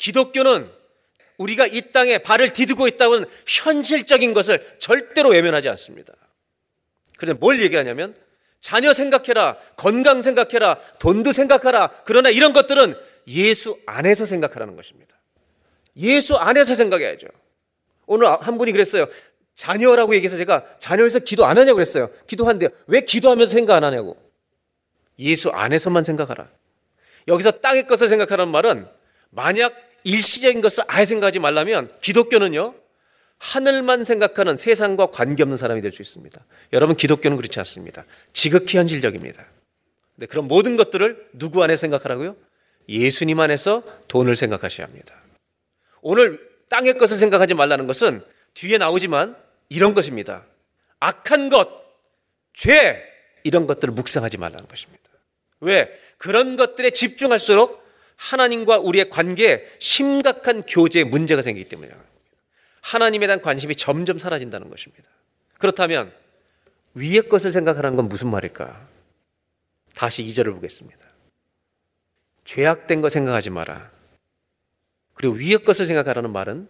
기독교는 0.00 0.70
우리가 1.36 1.66
이 1.66 1.92
땅에 1.92 2.18
발을 2.18 2.52
디디고 2.52 2.88
있다고는 2.88 3.26
현실적인 3.46 4.34
것을 4.34 4.76
절대로 4.78 5.30
외면하지 5.30 5.68
않습니다. 5.68 6.12
그런데 7.16 7.38
뭘 7.38 7.62
얘기하냐면 7.62 8.16
자녀 8.60 8.92
생각해라, 8.92 9.58
건강 9.76 10.22
생각해라, 10.22 10.80
돈도 10.98 11.32
생각하라. 11.32 12.02
그러나 12.04 12.30
이런 12.30 12.52
것들은 12.52 12.94
예수 13.28 13.78
안에서 13.86 14.26
생각하라는 14.26 14.74
것입니다. 14.74 15.16
예수 15.96 16.36
안에서 16.36 16.74
생각해야죠. 16.74 17.26
오늘 18.06 18.26
한 18.28 18.58
분이 18.58 18.72
그랬어요. 18.72 19.06
자녀라고 19.54 20.14
얘기해서 20.14 20.36
제가 20.36 20.64
자녀에서 20.78 21.18
기도 21.20 21.44
안 21.44 21.58
하냐고 21.58 21.76
그랬어요. 21.76 22.10
기도한대요. 22.26 22.70
왜 22.86 23.00
기도하면서 23.00 23.52
생각 23.52 23.76
안 23.76 23.84
하냐고. 23.84 24.16
예수 25.18 25.50
안에서만 25.50 26.04
생각하라. 26.04 26.48
여기서 27.28 27.50
땅의 27.52 27.86
것을 27.86 28.08
생각하라는 28.08 28.50
말은 28.50 28.88
만약 29.30 29.89
일시적인 30.04 30.60
것을 30.60 30.84
아예 30.86 31.04
생각하지 31.04 31.38
말라면 31.38 31.90
기독교는요, 32.00 32.74
하늘만 33.38 34.04
생각하는 34.04 34.56
세상과 34.56 35.06
관계없는 35.06 35.56
사람이 35.56 35.80
될 35.80 35.92
수 35.92 36.02
있습니다. 36.02 36.44
여러분, 36.72 36.96
기독교는 36.96 37.36
그렇지 37.36 37.58
않습니다. 37.60 38.04
지극히 38.32 38.76
현실적입니다. 38.76 39.44
네, 40.16 40.26
그럼 40.26 40.48
모든 40.48 40.76
것들을 40.76 41.30
누구 41.32 41.62
안에 41.62 41.76
생각하라고요? 41.76 42.36
예수님 42.88 43.40
안에서 43.40 43.82
돈을 44.08 44.36
생각하셔야 44.36 44.86
합니다. 44.86 45.14
오늘 46.02 46.40
땅의 46.68 46.98
것을 46.98 47.16
생각하지 47.16 47.54
말라는 47.54 47.86
것은 47.86 48.22
뒤에 48.54 48.78
나오지만 48.78 49.36
이런 49.68 49.94
것입니다. 49.94 50.44
악한 50.98 51.48
것, 51.48 51.68
죄, 52.52 53.02
이런 53.42 53.66
것들을 53.66 53.94
묵상하지 53.94 54.36
말라는 54.36 54.68
것입니다. 54.68 55.02
왜? 55.60 55.90
그런 56.18 56.56
것들에 56.56 56.90
집중할수록 56.90 57.79
하나님과 58.20 58.78
우리의 58.80 59.08
관계에 59.08 59.66
심각한 59.78 60.62
교제에 60.62 61.04
문제가 61.04 61.40
생기기 61.40 61.70
때문이에요. 61.70 61.98
하나님에 62.82 63.26
대한 63.26 63.40
관심이 63.40 63.74
점점 63.74 64.18
사라진다는 64.18 64.68
것입니다. 64.68 65.08
그렇다면 65.58 66.12
위의 66.92 67.28
것을 67.28 67.50
생각하라는 67.50 67.96
건 67.96 68.08
무슨 68.08 68.30
말일까? 68.30 68.88
다시 69.94 70.22
2절을 70.24 70.52
보겠습니다. 70.54 71.00
죄악된 72.44 73.00
거 73.00 73.08
생각하지 73.08 73.50
마라. 73.50 73.90
그리고 75.14 75.34
위의 75.34 75.64
것을 75.64 75.86
생각하라는 75.86 76.30
말은 76.30 76.68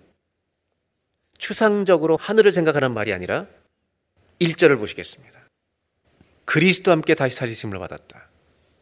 추상적으로 1.36 2.16
하늘을 2.16 2.52
생각하는 2.52 2.94
말이 2.94 3.12
아니라 3.12 3.46
1절을 4.40 4.78
보시겠습니다. 4.78 5.40
그리스도 6.44 6.92
함께 6.92 7.14
다시 7.16 7.34
살리심을 7.36 7.78
받았다. 7.78 8.28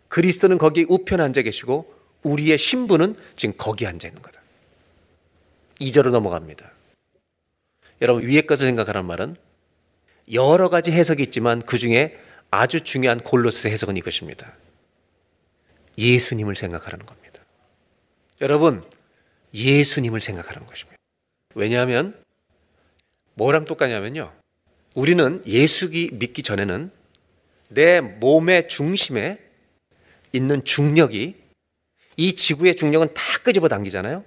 그리스도는 0.08 0.58
거기 0.58 0.84
우편에 0.86 1.22
앉아 1.22 1.42
계시고 1.42 1.97
우리의 2.22 2.58
신부는 2.58 3.16
지금 3.36 3.54
거기 3.56 3.86
앉아 3.86 4.08
있는 4.08 4.20
거다. 4.22 4.40
2절로 5.80 6.10
넘어갑니다. 6.10 6.70
여러분 8.02 8.26
위의 8.26 8.46
것을 8.46 8.66
생각하는 8.66 9.04
말은 9.04 9.36
여러 10.32 10.68
가지 10.68 10.92
해석이 10.92 11.22
있지만 11.24 11.62
그 11.62 11.78
중에 11.78 12.18
아주 12.50 12.82
중요한 12.82 13.20
골로스 13.20 13.68
해석은 13.68 13.96
이것입니다. 13.96 14.52
예수님을 15.96 16.54
생각하라는 16.54 17.06
겁니다. 17.06 17.42
여러분, 18.40 18.84
예수님을 19.52 20.20
생각하는 20.20 20.66
것입니다. 20.66 20.96
왜냐하면 21.54 22.16
뭐랑 23.34 23.64
똑같냐면요. 23.64 24.32
우리는 24.94 25.42
예수기 25.46 26.10
믿기 26.12 26.42
전에는 26.42 26.90
내 27.68 28.00
몸의 28.00 28.68
중심에 28.68 29.38
있는 30.32 30.64
중력이 30.64 31.36
이 32.18 32.34
지구의 32.34 32.74
중력은 32.74 33.14
다 33.14 33.22
끄집어 33.44 33.68
당기잖아요. 33.68 34.24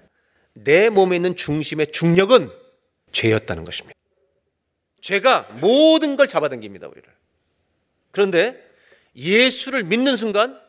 내 0.54 0.90
몸에 0.90 1.18
있는 1.18 1.36
중심의 1.36 1.92
중력은 1.92 2.50
죄였다는 3.12 3.66
것입니다. 3.66 4.00
죄가 5.02 5.50
모든 5.60 6.16
걸 6.16 6.30
잡아당깁니다, 6.30 6.88
우리를. 6.88 7.08
그런데 8.12 8.56
예수를 9.16 9.84
믿는 9.84 10.16
순간 10.16 10.60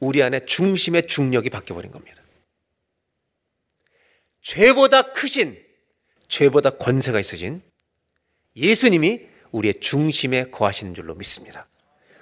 우리 0.00 0.22
안에 0.22 0.46
중심의 0.46 1.06
중력이 1.06 1.50
바뀌어버린 1.50 1.92
겁니다. 1.92 2.22
죄보다 4.40 5.12
크신, 5.12 5.62
죄보다 6.28 6.70
권세가 6.70 7.20
있으신 7.20 7.60
예수님이 8.56 9.20
우리의 9.50 9.80
중심에 9.80 10.44
거하시는 10.50 10.94
줄로 10.94 11.14
믿습니다. 11.14 11.68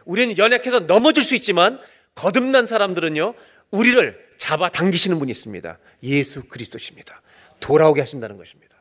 우리는 0.04 0.36
연약해서 0.36 0.80
넘어질 0.80 1.22
수 1.22 1.36
있지만 1.36 1.80
거듭난 2.16 2.66
사람들은요, 2.66 3.34
우리를 3.70 4.31
잡아 4.42 4.68
당기시는 4.68 5.20
분이 5.20 5.30
있습니다. 5.30 5.78
예수 6.02 6.42
그리스도십니다. 6.48 7.22
돌아오게 7.60 8.00
하신다는 8.00 8.36
것입니다. 8.38 8.74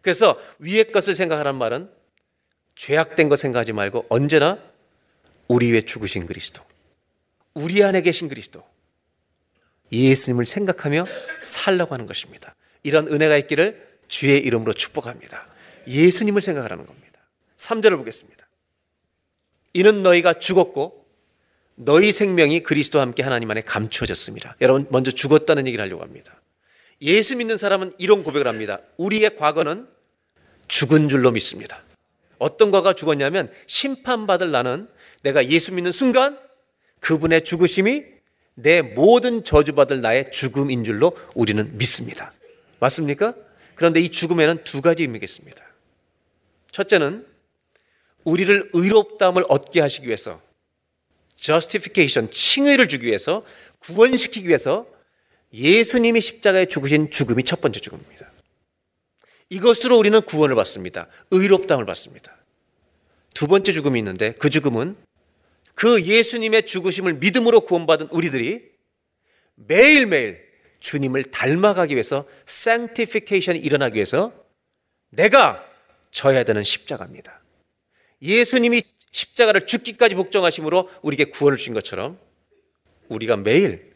그래서 0.00 0.40
위의 0.60 0.92
것을 0.92 1.16
생각하란 1.16 1.56
말은 1.56 1.90
죄악된 2.76 3.28
것 3.28 3.36
생각하지 3.36 3.72
말고 3.72 4.06
언제나 4.10 4.60
우리 5.48 5.72
위에 5.72 5.80
죽으신 5.80 6.26
그리스도, 6.26 6.62
우리 7.52 7.82
안에 7.82 8.00
계신 8.00 8.28
그리스도, 8.28 8.62
예수님을 9.90 10.44
생각하며 10.44 11.04
살라고 11.42 11.92
하는 11.92 12.06
것입니다. 12.06 12.54
이런 12.84 13.08
은혜가 13.08 13.36
있기를 13.38 13.98
주의 14.06 14.38
이름으로 14.38 14.72
축복합니다. 14.72 15.48
예수님을 15.88 16.40
생각하라는 16.42 16.86
겁니다. 16.86 17.18
3절을 17.56 17.96
보겠습니다. 17.96 18.46
이는 19.72 20.04
너희가 20.04 20.34
죽었고 20.34 21.05
너희 21.76 22.10
생명이 22.10 22.60
그리스도와 22.60 23.02
함께 23.02 23.22
하나님 23.22 23.50
안에 23.50 23.60
감추어졌습니다. 23.60 24.56
여러분 24.60 24.86
먼저 24.90 25.10
죽었다는 25.10 25.66
얘기를 25.66 25.84
하려고 25.84 26.02
합니다. 26.02 26.40
예수 27.02 27.36
믿는 27.36 27.58
사람은 27.58 27.92
이런 27.98 28.24
고백을 28.24 28.48
합니다. 28.48 28.80
우리의 28.96 29.36
과거는 29.36 29.86
죽은 30.68 31.08
줄로 31.08 31.30
믿습니다. 31.30 31.82
어떤 32.38 32.70
과가 32.70 32.94
죽었냐면 32.94 33.50
심판받을 33.66 34.50
나는 34.50 34.88
내가 35.22 35.46
예수 35.48 35.72
믿는 35.72 35.92
순간 35.92 36.38
그분의 37.00 37.44
죽으심이 37.44 38.04
내 38.54 38.80
모든 38.80 39.44
저주받을 39.44 40.00
나의 40.00 40.30
죽음인 40.32 40.84
줄로 40.84 41.16
우리는 41.34 41.76
믿습니다. 41.76 42.32
맞습니까? 42.80 43.34
그런데 43.74 44.00
이 44.00 44.08
죽음에는 44.08 44.64
두 44.64 44.80
가지 44.80 45.02
의미가 45.02 45.24
있습니다. 45.24 45.62
첫째는 46.72 47.26
우리를 48.24 48.70
의롭다함을 48.72 49.44
얻게 49.48 49.80
하시기 49.82 50.06
위해서 50.06 50.40
justification, 51.36 52.30
칭의를 52.30 52.88
주기 52.88 53.06
위해서 53.06 53.44
구원시키기 53.78 54.48
위해서 54.48 54.86
예수님이 55.52 56.20
십자가에 56.20 56.66
죽으신 56.66 57.10
죽음이 57.10 57.44
첫 57.44 57.60
번째 57.60 57.80
죽음입니다. 57.80 58.30
이것으로 59.48 59.96
우리는 59.96 60.20
구원을 60.22 60.56
받습니다. 60.56 61.06
의롭다함을 61.30 61.86
받습니다. 61.86 62.36
두 63.32 63.46
번째 63.46 63.72
죽음이 63.72 63.98
있는데 64.00 64.32
그 64.32 64.50
죽음은 64.50 64.96
그 65.74 66.02
예수님의 66.02 66.66
죽으심을 66.66 67.14
믿음으로 67.14 67.60
구원받은 67.60 68.08
우리들이 68.10 68.62
매일매일 69.54 70.44
주님을 70.80 71.24
닮아가기 71.24 71.94
위해서 71.94 72.26
sanctification이 72.48 73.58
일어나기 73.58 73.96
위해서 73.96 74.32
내가 75.10 75.64
져야 76.10 76.44
되는 76.44 76.64
십자가입니다. 76.64 77.40
예수님이 78.22 78.82
십자가를 79.16 79.66
죽기까지 79.66 80.14
복종하심으로 80.14 80.90
우리에게 81.00 81.30
구원을 81.30 81.56
주신 81.56 81.72
것처럼 81.72 82.18
우리가 83.08 83.36
매일 83.36 83.94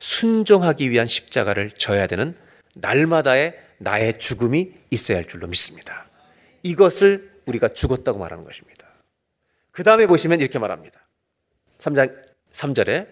순종하기 0.00 0.90
위한 0.90 1.06
십자가를 1.06 1.70
져야 1.70 2.08
되는 2.08 2.36
날마다의 2.74 3.56
나의 3.78 4.18
죽음이 4.18 4.72
있어야 4.90 5.18
할 5.18 5.28
줄로 5.28 5.46
믿습니다. 5.46 6.08
이것을 6.64 7.30
우리가 7.46 7.68
죽었다고 7.68 8.18
말하는 8.18 8.42
것입니다. 8.42 8.88
그 9.70 9.84
다음에 9.84 10.08
보시면 10.08 10.40
이렇게 10.40 10.58
말합니다. 10.58 11.06
3장 11.78 12.20
3절에 12.50 13.06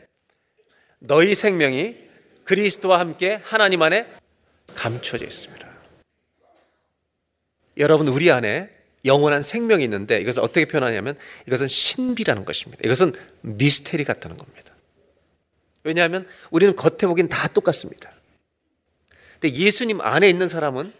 너희 0.99 1.37
생명이 1.37 1.97
그리스도와 2.43 2.99
함께 2.99 3.41
하나님 3.45 3.83
안에 3.83 4.13
감춰져 4.75 5.27
있습니다. 5.27 5.71
여러분 7.77 8.09
우리 8.09 8.33
안에 8.33 8.82
영원한 9.05 9.43
생명이 9.43 9.83
있는데 9.85 10.21
이것을 10.21 10.43
어떻게 10.43 10.65
표현하냐면 10.65 11.17
이것은 11.47 11.69
신비라는 11.69 12.45
것입니다. 12.45 12.83
이것은 12.85 13.13
미스테리 13.41 14.05
같다는 14.05 14.37
겁니다. 14.37 14.73
왜냐하면 15.85 16.27
우리는 16.51 16.77
겉에 16.77 17.09
보기엔 17.09 17.29
다 17.29 17.49
똑같습니다. 17.49 18.13
근데 19.41 19.57
예수님 19.57 20.01
안에 20.01 20.29
있는 20.29 20.47
사람은 20.47 20.93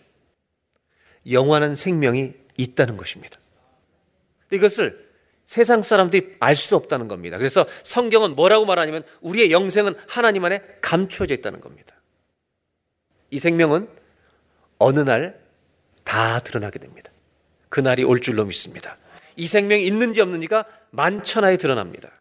영원한 1.31 1.77
생명이 1.77 2.33
있다는 2.57 2.97
것입니다. 2.97 3.39
이것을 4.51 5.11
세상 5.45 5.83
사람들이 5.83 6.37
알 6.41 6.57
수 6.57 6.75
없다는 6.77 7.09
겁니다. 7.09 7.39
그래서 7.39 7.67
성경은 7.85 8.35
뭐라고 8.35 8.65
말하냐면 8.65 9.05
우리의 9.21 9.53
영생은 9.53 9.95
하나님 10.09 10.45
안에 10.45 10.63
감추어져 10.81 11.35
있다는 11.35 11.61
겁니다. 11.61 11.95
이 13.31 13.39
생명은 13.39 13.89
어느 14.79 14.99
날 15.01 15.43
다 16.05 16.41
드러나게 16.41 16.79
됩니다. 16.79 17.12
그날이 17.73 18.05
올 18.05 18.21
줄로 18.21 18.45
믿습니다. 18.45 18.99
이 19.35 19.47
생명이 19.47 19.87
있는지 19.87 20.21
없는지가 20.21 20.67
만천하에 20.91 21.57
드러납니다. 21.57 22.21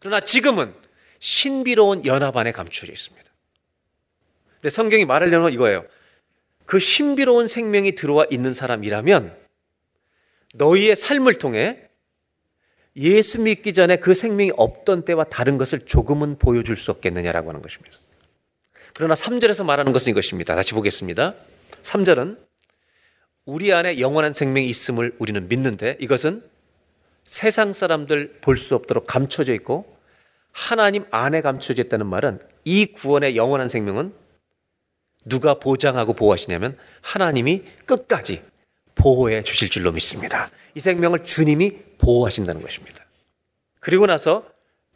그러나 0.00 0.18
지금은 0.18 0.74
신비로운 1.20 2.06
연합 2.06 2.36
안에 2.36 2.50
감추어져 2.50 2.92
있습니다. 2.92 3.30
근데 4.54 4.68
성경이 4.68 5.04
말하려는 5.04 5.42
건 5.42 5.52
이거예요. 5.52 5.84
그 6.66 6.80
신비로운 6.80 7.46
생명이 7.46 7.94
들어와 7.94 8.26
있는 8.32 8.52
사람이라면 8.52 9.32
너희의 10.54 10.96
삶을 10.96 11.36
통해 11.36 11.78
예수 12.96 13.40
믿기 13.40 13.72
전에 13.72 13.94
그 13.94 14.12
생명이 14.12 14.50
없던 14.56 15.04
때와 15.04 15.22
다른 15.22 15.56
것을 15.56 15.82
조금은 15.82 16.36
보여줄 16.36 16.74
수 16.74 16.90
없겠느냐라고 16.90 17.48
하는 17.50 17.62
것입니다. 17.62 17.96
그러나 18.94 19.14
3절에서 19.14 19.64
말하는 19.64 19.92
것은 19.92 20.10
이것입니다. 20.10 20.56
다시 20.56 20.74
보겠습니다. 20.74 21.36
3절은 21.84 22.49
우리 23.50 23.72
안에 23.72 23.98
영원한 23.98 24.32
생명이 24.32 24.68
있음을 24.68 25.16
우리는 25.18 25.48
믿는데 25.48 25.96
이것은 25.98 26.48
세상 27.24 27.72
사람들 27.72 28.38
볼 28.40 28.56
수 28.56 28.76
없도록 28.76 29.08
감춰져 29.08 29.52
있고 29.54 29.96
하나님 30.52 31.04
안에 31.10 31.40
감춰져 31.40 31.82
있다는 31.82 32.06
말은 32.06 32.38
이 32.64 32.86
구원의 32.86 33.34
영원한 33.34 33.68
생명은 33.68 34.14
누가 35.24 35.54
보장하고 35.54 36.12
보호하시냐면 36.12 36.78
하나님이 37.00 37.64
끝까지 37.86 38.40
보호해 38.94 39.42
주실 39.42 39.68
줄로 39.68 39.90
믿습니다. 39.90 40.48
이 40.76 40.80
생명을 40.80 41.24
주님이 41.24 41.72
보호하신다는 41.98 42.62
것입니다. 42.62 43.04
그리고 43.80 44.06
나서 44.06 44.48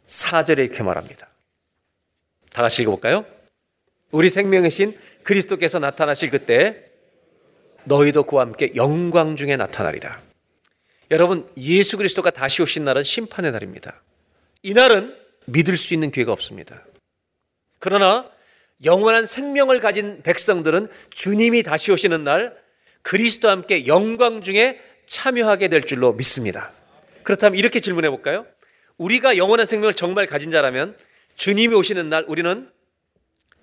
4절에 0.07 0.59
이렇게 0.59 0.81
말합니다. 0.81 1.27
다 2.53 2.61
같이 2.61 2.83
읽어볼까요? 2.83 3.25
우리 4.11 4.29
생명의 4.29 4.71
신 4.71 4.97
그리스도께서 5.23 5.79
나타나실 5.79 6.29
그때 6.29 6.94
너희도 7.85 8.23
그와 8.23 8.41
함께 8.41 8.71
영광 8.75 9.35
중에 9.35 9.55
나타나리라. 9.55 10.19
여러분, 11.11 11.47
예수 11.57 11.97
그리스도가 11.97 12.31
다시 12.31 12.61
오신 12.61 12.83
날은 12.83 13.03
심판의 13.03 13.51
날입니다. 13.51 14.01
이 14.63 14.73
날은 14.73 15.15
믿을 15.45 15.77
수 15.77 15.93
있는 15.93 16.11
기회가 16.11 16.31
없습니다. 16.31 16.83
그러나 17.79 18.29
영원한 18.83 19.25
생명을 19.25 19.79
가진 19.79 20.21
백성들은 20.23 20.87
주님이 21.11 21.63
다시 21.63 21.91
오시는 21.91 22.23
날 22.23 22.55
그리스도와 23.03 23.53
함께 23.53 23.85
영광 23.85 24.41
중에 24.41 24.81
참여하게 25.05 25.67
될 25.67 25.85
줄로 25.85 26.13
믿습니다. 26.13 26.71
그렇다면 27.23 27.59
이렇게 27.59 27.79
질문해 27.79 28.09
볼까요? 28.09 28.45
우리가 28.97 29.37
영원한 29.37 29.65
생명을 29.65 29.93
정말 29.93 30.25
가진 30.25 30.51
자라면 30.51 30.97
주님이 31.35 31.75
오시는 31.75 32.09
날 32.09 32.25
우리는 32.27 32.69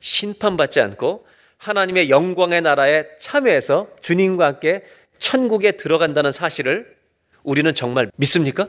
심판받지 0.01 0.81
않고 0.81 1.27
하나님의 1.63 2.11
영광의 2.11 2.61
나라에 2.61 3.07
참여해서 3.19 3.95
주님과 4.01 4.47
함께 4.47 4.85
천국에 5.19 5.73
들어간다는 5.73 6.33
사실을 6.33 6.97
우리는 7.45 7.73
정말 7.73 8.11
믿습니까? 8.17 8.69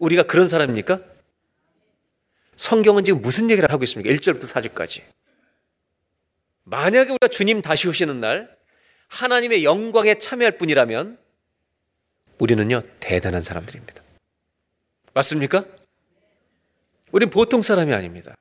우리가 0.00 0.24
그런 0.24 0.48
사람입니까? 0.48 1.00
성경은 2.56 3.04
지금 3.04 3.22
무슨 3.22 3.50
얘기를 3.50 3.70
하고 3.70 3.84
있습니까? 3.84 4.12
1절부터 4.12 4.52
4절까지. 4.52 5.02
만약에 6.64 7.10
우리가 7.10 7.28
주님 7.28 7.62
다시 7.62 7.86
오시는 7.86 8.20
날 8.20 8.56
하나님의 9.06 9.62
영광에 9.62 10.18
참여할 10.18 10.58
뿐이라면 10.58 11.18
우리는요, 12.40 12.80
대단한 12.98 13.42
사람들입니다. 13.42 14.02
맞습니까? 15.14 15.64
우린 17.12 17.30
보통 17.30 17.62
사람이 17.62 17.94
아닙니다. 17.94 18.34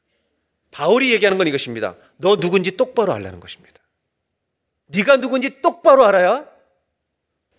바울이 0.77 1.11
얘기하는 1.11 1.39
건 1.39 1.47
이것입니다. 1.47 1.95
너 2.17 2.39
누군지 2.39 2.77
똑바로 2.77 3.11
알라는 3.11 3.39
것입니다. 3.39 3.79
네가 4.85 5.17
누군지 5.17 5.59
똑바로 5.63 6.05
알아야 6.05 6.47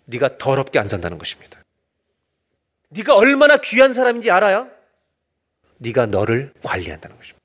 네가 0.04 0.38
더럽게 0.38 0.78
안 0.78 0.88
산다는 0.88 1.18
것입니다. 1.18 1.60
네가 2.90 3.16
얼마나 3.16 3.56
귀한 3.56 3.92
사람인지 3.92 4.30
알아야 4.30 4.70
네가 5.78 6.06
너를 6.06 6.54
관리한다는 6.62 7.16
것입니다. 7.16 7.44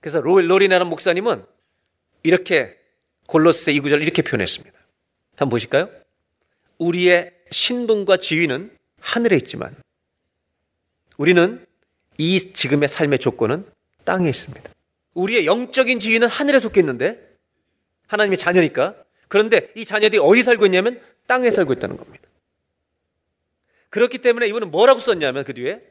그래서 0.00 0.22
로리나는 0.22 0.86
목사님은 0.86 1.44
이렇게 2.22 2.78
골로새 3.26 3.74
2구절 3.74 4.00
이렇게 4.00 4.22
표현했습니다. 4.22 4.74
한번 5.32 5.50
보실까요? 5.50 5.90
우리의 6.78 7.30
신분과 7.50 8.16
지위는 8.16 8.74
하늘에 9.00 9.36
있지만 9.36 9.76
우리는 11.18 11.66
이 12.16 12.54
지금의 12.54 12.88
삶의 12.88 13.18
조건은 13.18 13.75
땅에 14.06 14.30
있습니다. 14.30 14.72
우리의 15.12 15.44
영적인 15.44 16.00
지위는 16.00 16.28
하늘에 16.28 16.58
속해 16.58 16.80
있는데 16.80 17.20
하나님의 18.06 18.38
자녀니까 18.38 18.94
그런데 19.28 19.70
이 19.74 19.84
자녀들이 19.84 20.20
어디 20.22 20.42
살고 20.42 20.64
있냐면 20.66 21.00
땅에 21.26 21.50
살고 21.50 21.74
있다는 21.74 21.98
겁니다. 21.98 22.24
그렇기 23.90 24.18
때문에 24.18 24.46
이분은 24.46 24.70
뭐라고 24.70 25.00
썼냐면 25.00 25.44
그 25.44 25.52
뒤에 25.52 25.82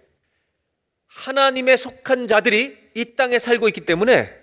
하나님의 1.08 1.78
속한 1.78 2.28
자들이 2.28 2.78
이 2.96 3.16
땅에 3.16 3.38
살고 3.38 3.68
있기 3.70 3.82
때문에 3.82 4.34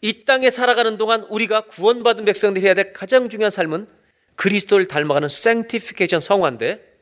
이 0.00 0.24
땅에 0.24 0.50
살아가는 0.50 0.96
동안 0.98 1.22
우리가 1.22 1.62
구원받은 1.62 2.24
백성들이 2.24 2.64
해야 2.64 2.74
될 2.74 2.92
가장 2.92 3.28
중요한 3.28 3.50
삶은 3.50 3.88
그리스도를 4.36 4.86
닮아가는 4.86 5.28
생티피케이션 5.28 6.20
성화인데 6.20 6.94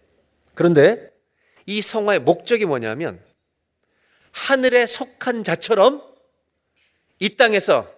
그런데 0.55 1.11
이 1.67 1.83
성화의 1.83 2.21
목적이 2.21 2.67
뭐냐면 2.67 3.21
하늘에 4.33 4.87
속한 4.87 5.45
자처럼 5.45 6.03
이 7.19 7.37
땅에서 7.37 7.89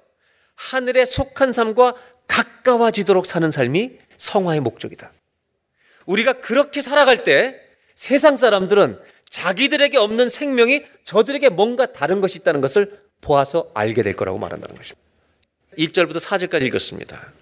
하늘에 0.54 1.06
속한 1.06 1.52
삶과 1.52 1.94
가까워지도록 2.26 3.26
사는 3.26 3.50
삶이 3.50 3.98
성화의 4.18 4.60
목적이다. 4.60 5.12
우리가 6.06 6.34
그렇게 6.34 6.82
살아갈 6.82 7.24
때 7.24 7.60
세상 7.94 8.36
사람들은 8.36 9.00
자기들에게 9.30 9.96
없는 9.98 10.28
생명이 10.28 10.84
저들에게 11.04 11.48
뭔가 11.48 11.86
다른 11.86 12.20
것이 12.20 12.38
있다는 12.38 12.60
것을 12.60 13.00
보아서 13.20 13.70
알게 13.74 14.02
될 14.02 14.14
거라고 14.14 14.38
말한다는 14.38 14.76
것입니다. 14.76 15.02
1절부터 15.78 16.20
4절까지 16.20 16.62
읽었습니다. 16.66 17.32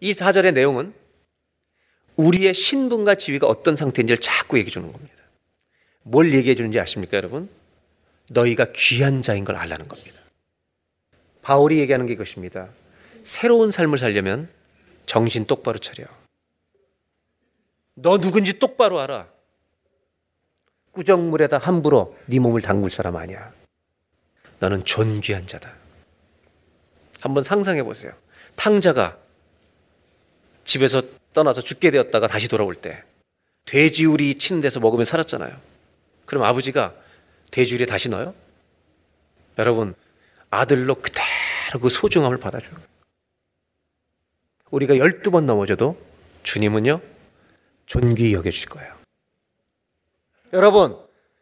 이 0.00 0.12
4절의 0.12 0.54
내용은 0.54 0.94
우리의 2.16 2.54
신분과 2.54 3.14
지위가 3.14 3.46
어떤 3.46 3.76
상태인지를 3.76 4.18
자꾸 4.18 4.58
얘기해 4.58 4.70
주는 4.70 4.92
겁니다. 4.92 5.14
뭘 6.02 6.32
얘기해 6.34 6.54
주는지 6.54 6.78
아십니까, 6.78 7.16
여러분? 7.16 7.48
너희가 8.30 8.66
귀한 8.74 9.22
자인 9.22 9.44
걸 9.44 9.56
알라는 9.56 9.88
겁니다. 9.88 10.20
바울이 11.42 11.80
얘기하는 11.80 12.06
게 12.06 12.12
이것입니다. 12.12 12.68
새로운 13.24 13.70
삶을 13.70 13.98
살려면 13.98 14.48
정신 15.06 15.46
똑바로 15.46 15.78
차려. 15.78 16.06
너 17.94 18.18
누군지 18.18 18.58
똑바로 18.58 19.00
알아. 19.00 19.28
꾸정물에다 20.92 21.58
함부로 21.58 22.16
네 22.26 22.38
몸을 22.38 22.62
담글 22.62 22.90
사람 22.90 23.16
아니야. 23.16 23.52
너는 24.60 24.84
존귀한 24.84 25.46
자다. 25.46 25.72
한번 27.20 27.42
상상해 27.42 27.82
보세요. 27.82 28.12
탕자가 28.54 29.18
집에서 30.64 31.02
떠나서 31.32 31.62
죽게 31.62 31.90
되었다가 31.90 32.26
다시 32.26 32.48
돌아올 32.48 32.74
때 32.74 33.02
돼지우리 33.66 34.36
치는 34.36 34.60
데서 34.60 34.78
먹으면 34.80 35.04
살았잖아요. 35.04 35.56
그럼 36.26 36.44
아버지가 36.44 36.94
돼지우리에 37.50 37.86
다시 37.86 38.08
넣어요? 38.08 38.34
여러분 39.58 39.94
아들로 40.50 40.94
그대로 40.96 41.80
그 41.80 41.88
소중함을 41.88 42.38
받아주는 42.38 42.74
거예요. 42.74 42.90
우리가 44.70 44.98
열두 44.98 45.30
번 45.30 45.46
넘어져도 45.46 46.00
주님은요 46.42 47.00
존귀히 47.86 48.34
여겨주실 48.34 48.68
거예요. 48.70 48.96
여러분 50.52 50.96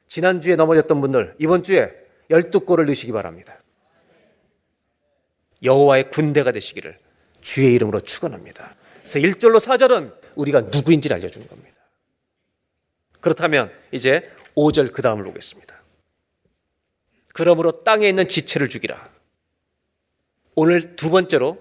지난주에 0.07 0.57
넘어졌던 0.57 1.01
분들 1.01 1.37
이번 1.39 1.63
주에 1.63 1.95
열두 2.31 2.61
골을 2.61 2.87
넣으시기 2.87 3.13
바랍니다. 3.13 3.59
여호와의 5.63 6.11
군대가 6.11 6.53
되시기를 6.53 6.99
주의 7.41 7.75
이름으로 7.75 8.01
축원합니다. 8.01 8.75
그래서 9.01 9.19
1절로 9.19 9.59
4절은 9.59 10.15
우리가 10.37 10.61
누구인지를 10.63 11.17
알려주는 11.17 11.47
겁니다. 11.49 11.77
그렇다면 13.21 13.73
이제 13.91 14.31
5절 14.55 14.93
그 14.93 15.03
다음을 15.03 15.25
보겠습니다. 15.25 15.78
그러므로 17.33 17.85
땅에 17.85 18.09
있는 18.09 18.29
지체를 18.29 18.69
죽이라. 18.69 19.09
오늘 20.55 20.97
두 20.97 21.11
번째로 21.11 21.57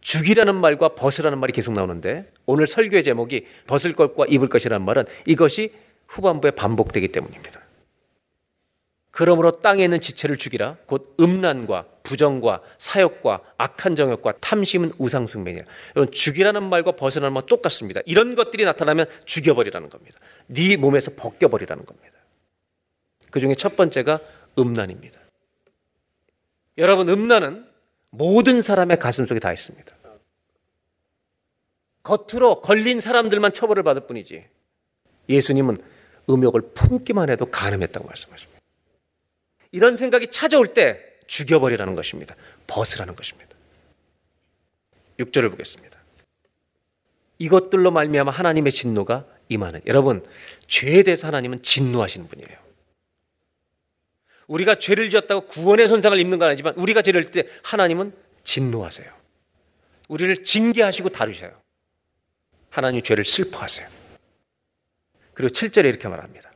죽이라는 0.00 0.54
말과 0.54 0.90
벗으라는 0.90 1.38
말이 1.38 1.52
계속 1.52 1.72
나오는데 1.72 2.30
오늘 2.46 2.68
설교의 2.68 3.02
제목이 3.02 3.46
벗을 3.66 3.92
것과 3.92 4.26
입을 4.28 4.48
것이라는 4.48 4.84
말은 4.84 5.04
이것이 5.26 5.72
후반부에 6.06 6.52
반복되기 6.52 7.08
때문입니다. 7.08 7.60
그러므로 9.10 9.50
땅에 9.50 9.82
있는 9.82 9.98
지체를 9.98 10.36
죽이라. 10.36 10.76
곧 10.86 11.16
음란과 11.18 11.86
부정과 12.02 12.60
사욕과 12.78 13.40
악한 13.56 13.96
정욕과 13.96 14.34
탐심은 14.40 14.92
우상숭배니라. 14.98 15.64
여러분 15.96 16.12
죽이라는 16.12 16.62
말과 16.62 16.92
벗어나는 16.92 17.32
말 17.32 17.42
똑같습니다. 17.46 18.02
이런 18.04 18.34
것들이 18.34 18.66
나타나면 18.66 19.06
죽여버리라는 19.24 19.88
겁니다. 19.88 20.18
네 20.48 20.76
몸에서 20.76 21.12
벗겨버리라는 21.16 21.84
겁니다. 21.86 22.12
그 23.30 23.40
중에 23.40 23.54
첫 23.54 23.74
번째가 23.74 24.20
음란입니다. 24.58 25.20
여러분 26.78 27.08
음란은 27.08 27.66
모든 28.10 28.62
사람의 28.62 28.98
가슴 28.98 29.26
속에 29.26 29.40
다 29.40 29.52
있습니다. 29.52 29.96
겉으로 32.02 32.60
걸린 32.60 33.00
사람들만 33.00 33.52
처벌을 33.52 33.82
받을 33.82 34.06
뿐이지 34.06 34.46
예수님은 35.28 35.76
음욕을 36.30 36.70
품기만 36.74 37.30
해도 37.30 37.46
가늠했다고 37.46 38.06
말씀하십니다. 38.06 38.60
이런 39.72 39.96
생각이 39.96 40.28
찾아올 40.28 40.74
때 40.74 41.02
죽여버리라는 41.26 41.94
것입니다. 41.94 42.36
벗으라는 42.66 43.16
것입니다. 43.16 43.54
6절을 45.18 45.50
보겠습니다. 45.50 45.96
이것들로 47.38 47.90
말미암아 47.90 48.30
하나님의 48.30 48.72
진노가 48.72 49.26
임하는 49.48 49.80
여러분 49.86 50.24
죄에 50.66 51.02
대해서 51.02 51.26
하나님은 51.26 51.62
진노하시는 51.62 52.28
분이에요. 52.28 52.65
우리가 54.46 54.76
죄를 54.76 55.10
지었다고 55.10 55.46
구원의 55.46 55.88
손상을 55.88 56.18
입는 56.18 56.38
건 56.38 56.48
아니지만 56.48 56.74
우리가 56.76 57.02
죄를 57.02 57.30
때 57.30 57.44
하나님은 57.62 58.12
진노하세요. 58.44 59.12
우리를 60.08 60.44
징계하시고 60.44 61.08
다루셔요. 61.08 61.60
하나님 62.70 63.02
죄를 63.02 63.24
슬퍼하세요. 63.24 63.88
그리고 65.34 65.52
7절에 65.52 65.86
이렇게 65.86 66.08
말합니다. 66.08 66.52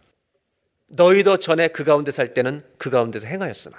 너희도 0.87 1.39
전에 1.39 1.69
그 1.69 1.85
가운데 1.85 2.13
살 2.13 2.35
때는 2.35 2.63
그 2.79 2.91
가운데서 2.91 3.27
행하였으나 3.27 3.77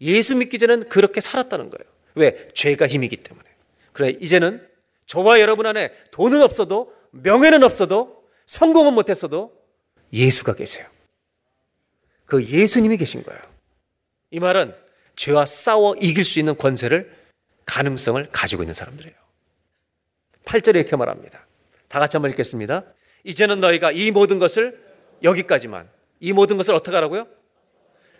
예수 0.00 0.34
믿기 0.36 0.58
전에는 0.58 0.88
그렇게 0.88 1.20
살았다는 1.20 1.70
거예요. 1.70 1.90
왜? 2.14 2.48
죄가 2.54 2.86
힘이기 2.86 3.16
때문에. 3.18 3.48
그래 3.92 4.16
이제는 4.20 4.66
저와 5.06 5.40
여러분 5.40 5.66
안에 5.66 5.92
돈은 6.10 6.42
없어도 6.42 6.94
명예는 7.10 7.62
없어도 7.62 8.24
성공은 8.46 8.94
못했어도 8.94 9.52
예수가 10.12 10.54
계세요. 10.54 10.86
그 12.34 12.44
예수님이 12.44 12.96
계신 12.96 13.22
거예요. 13.22 13.40
이 14.32 14.40
말은 14.40 14.74
죄와 15.14 15.46
싸워 15.46 15.94
이길 16.00 16.24
수 16.24 16.40
있는 16.40 16.56
권세를 16.56 17.14
가능성을 17.64 18.26
가지고 18.32 18.64
있는 18.64 18.74
사람들이에요. 18.74 19.14
8절에 20.44 20.74
이렇게 20.74 20.96
말합니다. 20.96 21.46
다 21.86 22.00
같이 22.00 22.16
한번 22.16 22.32
읽겠습니다. 22.32 22.82
이제는 23.22 23.60
너희가 23.60 23.92
이 23.92 24.10
모든 24.10 24.40
것을 24.40 24.82
여기까지만 25.22 25.88
이 26.18 26.32
모든 26.32 26.56
것을 26.56 26.74
어떻게 26.74 26.96
하라고요? 26.96 27.28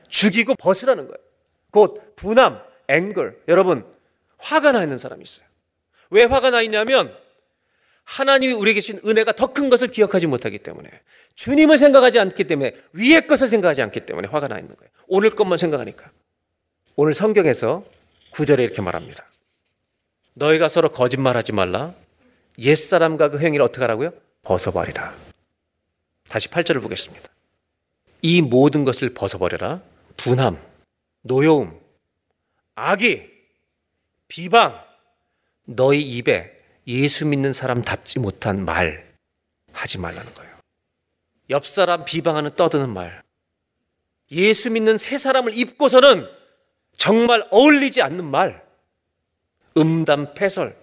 죽이고 0.08 0.54
벗으라는 0.54 1.08
거예요. 1.08 1.18
곧 1.72 2.14
분함, 2.14 2.62
앵글. 2.86 3.42
여러분, 3.48 3.84
화가 4.38 4.70
나 4.70 4.84
있는 4.84 4.96
사람이 4.96 5.24
있어요. 5.24 5.44
왜 6.10 6.22
화가 6.22 6.50
나 6.50 6.62
있냐면 6.62 7.12
하나님이 8.04 8.52
우리에게 8.52 8.80
주신 8.80 9.00
은혜가 9.04 9.32
더 9.32 9.48
큰 9.54 9.70
것을 9.70 9.88
기억하지 9.88 10.26
못하기 10.26 10.58
때문에 10.58 10.90
주님을 11.34 11.78
생각하지 11.78 12.18
않기 12.18 12.44
때문에 12.44 12.74
위의 12.92 13.26
것을 13.26 13.48
생각하지 13.48 13.82
않기 13.82 14.00
때문에 14.00 14.28
화가 14.28 14.48
나 14.48 14.58
있는 14.58 14.74
거예요. 14.76 14.90
오늘 15.06 15.30
것만 15.30 15.58
생각하니까. 15.58 16.10
오늘 16.96 17.14
성경에서 17.14 17.84
구절에 18.30 18.62
이렇게 18.64 18.82
말합니다. 18.82 19.24
너희가 20.34 20.68
서로 20.68 20.90
거짓말하지 20.90 21.52
말라. 21.52 21.94
옛사람과 22.58 23.30
그 23.30 23.40
행위를 23.40 23.64
어떻게 23.64 23.80
하라고요? 23.80 24.10
벗어버리라. 24.42 25.14
다시 26.28 26.48
8절을 26.48 26.82
보겠습니다. 26.82 27.28
이 28.22 28.42
모든 28.42 28.84
것을 28.84 29.12
벗어버려라. 29.14 29.82
분함, 30.16 30.58
노여움, 31.22 31.78
악의, 32.74 33.30
비방, 34.28 34.80
너희 35.64 36.00
입에 36.02 36.53
예수 36.86 37.26
믿는 37.26 37.52
사람답지 37.52 38.18
못한 38.18 38.64
말 38.64 39.14
하지 39.72 39.98
말라는 39.98 40.32
거예요. 40.34 40.54
옆 41.50 41.66
사람 41.66 42.04
비방하는 42.04 42.54
떠드는 42.56 42.90
말. 42.90 43.22
예수 44.30 44.70
믿는 44.70 44.98
새 44.98 45.18
사람을 45.18 45.56
입고서는 45.56 46.26
정말 46.96 47.46
어울리지 47.50 48.02
않는 48.02 48.24
말. 48.24 48.64
음담 49.76 50.34
패설 50.34 50.76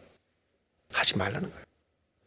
하지 0.91 1.17
말라는 1.17 1.49
거예요. 1.49 1.65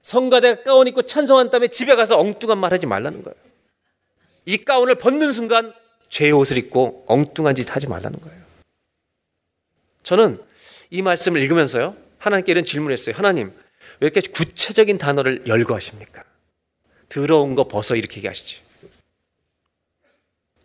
성가대 0.01 0.63
가운 0.63 0.87
입고 0.87 1.03
찬송한 1.03 1.51
다음에 1.51 1.69
집에 1.69 1.95
가서 1.95 2.19
엉뚱한 2.19 2.59
말 2.59 2.73
하지 2.73 2.87
말라는 2.87 3.23
거예요. 3.23 3.37
이 4.47 4.59
가운을 4.59 4.97
벗는 4.97 5.33
순간 5.33 5.73
죄의 6.09 6.33
옷을 6.33 6.59
입고 6.59 7.05
엉뚱한 7.09 7.55
짓 7.55 7.75
하지 7.75 7.89
말라는 7.89 8.21
거예요. 8.21 8.43
저는 10.03 10.43
이 10.91 11.03
말씀을 11.03 11.41
읽으면서요. 11.43 11.97
하나님께 12.19 12.53
이런 12.53 12.65
질문을 12.65 12.93
했어요. 12.93 13.15
하나님, 13.17 13.53
왜 14.05 14.11
이렇게 14.13 14.21
구체적인 14.21 14.99
단어를 14.99 15.47
열거하십니까? 15.47 16.25
더러운 17.09 17.55
거 17.55 17.67
벗어 17.67 17.97
이렇게 17.97 18.19
얘기하시지. 18.19 18.61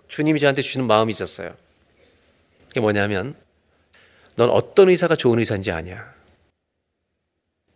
주님이 0.09 0.41
저한테 0.41 0.61
주시는 0.61 0.85
마음이 0.87 1.11
있었어요. 1.11 1.55
그게 2.67 2.81
뭐냐면, 2.81 3.37
넌 4.35 4.49
어떤 4.49 4.89
의사가 4.89 5.15
좋은 5.15 5.39
의사인지 5.39 5.71
아냐? 5.71 6.13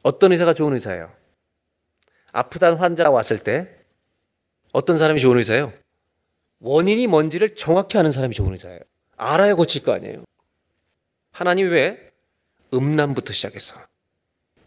어떤 0.01 0.33
의사가 0.33 0.53
좋은 0.53 0.73
의사예요? 0.73 1.15
아프다는 2.33 2.75
환자가 2.75 3.09
왔을 3.09 3.39
때 3.39 3.73
어떤 4.73 4.97
사람이 4.97 5.21
좋은 5.21 5.37
의사예요? 5.37 5.71
원인이 6.59 7.07
뭔지를 7.07 7.55
정확히 7.55 7.97
아는 7.97 8.11
사람이 8.11 8.35
좋은 8.35 8.51
의사예요. 8.51 8.81
알아야 9.15 9.55
고칠 9.55 9.81
거 9.81 9.93
아니에요. 9.93 10.25
하나님 11.31 11.71
왜 11.71 12.11
음란부터 12.73 13.31
시작해서 13.31 13.79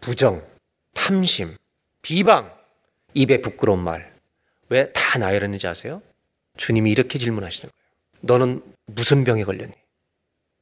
부정, 0.01 0.56
탐심, 0.97 1.57
비방, 2.03 2.53
입에 3.15 3.41
부끄러운 3.41 3.81
말. 3.85 4.11
왜 4.69 4.91
다 4.93 5.19
나열했는지 5.19 5.67
아세요? 5.69 6.03
주님이 6.57 6.91
이렇게 6.91 7.19
질문하시는 7.19 7.71
거예요. 7.71 7.87
너는 8.23 8.63
무슨 8.87 9.23
병에 9.23 9.45
걸렸니? 9.45 9.73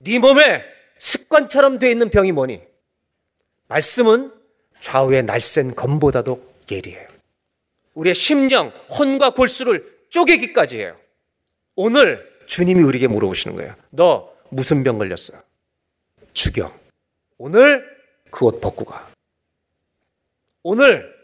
네 0.01 0.19
몸에 0.19 0.63
습관처럼 0.99 1.79
돼 1.79 1.91
있는 1.91 2.11
병이 2.11 2.33
뭐니? 2.33 2.61
말씀은 3.69 4.33
좌우의 4.81 5.23
날쌘 5.23 5.75
검보다도 5.75 6.43
예리해요. 6.71 7.09
우리의 7.95 8.15
심령, 8.15 8.69
혼과 8.91 9.31
골수를 9.31 9.99
쪼개기까지 10.11 10.79
해요. 10.79 10.97
오늘 11.77 12.31
주님이 12.47 12.83
우리에게 12.83 13.07
물어보시는 13.09 13.57
거예요. 13.57 13.75
너 13.91 14.35
무슨 14.51 14.83
병 14.85 14.99
걸렸어? 14.99 15.33
죽여. 16.35 16.73
오늘 17.39 17.95
그 18.31 18.45
옷 18.47 18.61
벗고 18.61 18.85
가. 18.85 19.09
오늘 20.65 21.15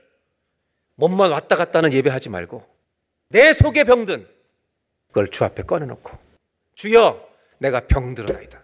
몸만 0.94 1.32
왔다 1.32 1.56
갔다 1.56 1.78
하는 1.78 1.92
예배하지 1.92 2.28
말고 2.28 2.64
내 3.30 3.52
속에 3.52 3.84
병든 3.84 4.28
그걸 5.08 5.28
주 5.28 5.44
앞에 5.44 5.62
꺼내놓고 5.64 6.16
주여 6.76 7.28
내가 7.58 7.80
병들어나이다. 7.86 8.62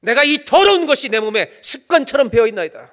내가 0.00 0.24
이 0.24 0.44
더러운 0.44 0.86
것이 0.86 1.08
내 1.08 1.20
몸에 1.20 1.50
습관처럼 1.62 2.30
배어있나이다. 2.30 2.92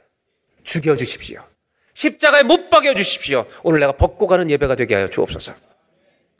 죽여주십시오. 0.63 1.45
십자가에 1.93 2.43
못 2.43 2.69
박여 2.69 2.93
주십시오. 2.93 3.45
오늘 3.63 3.79
내가 3.79 3.93
벗고 3.93 4.27
가는 4.27 4.49
예배가 4.49 4.75
되게 4.75 4.95
하여 4.95 5.07
주옵소서. 5.07 5.53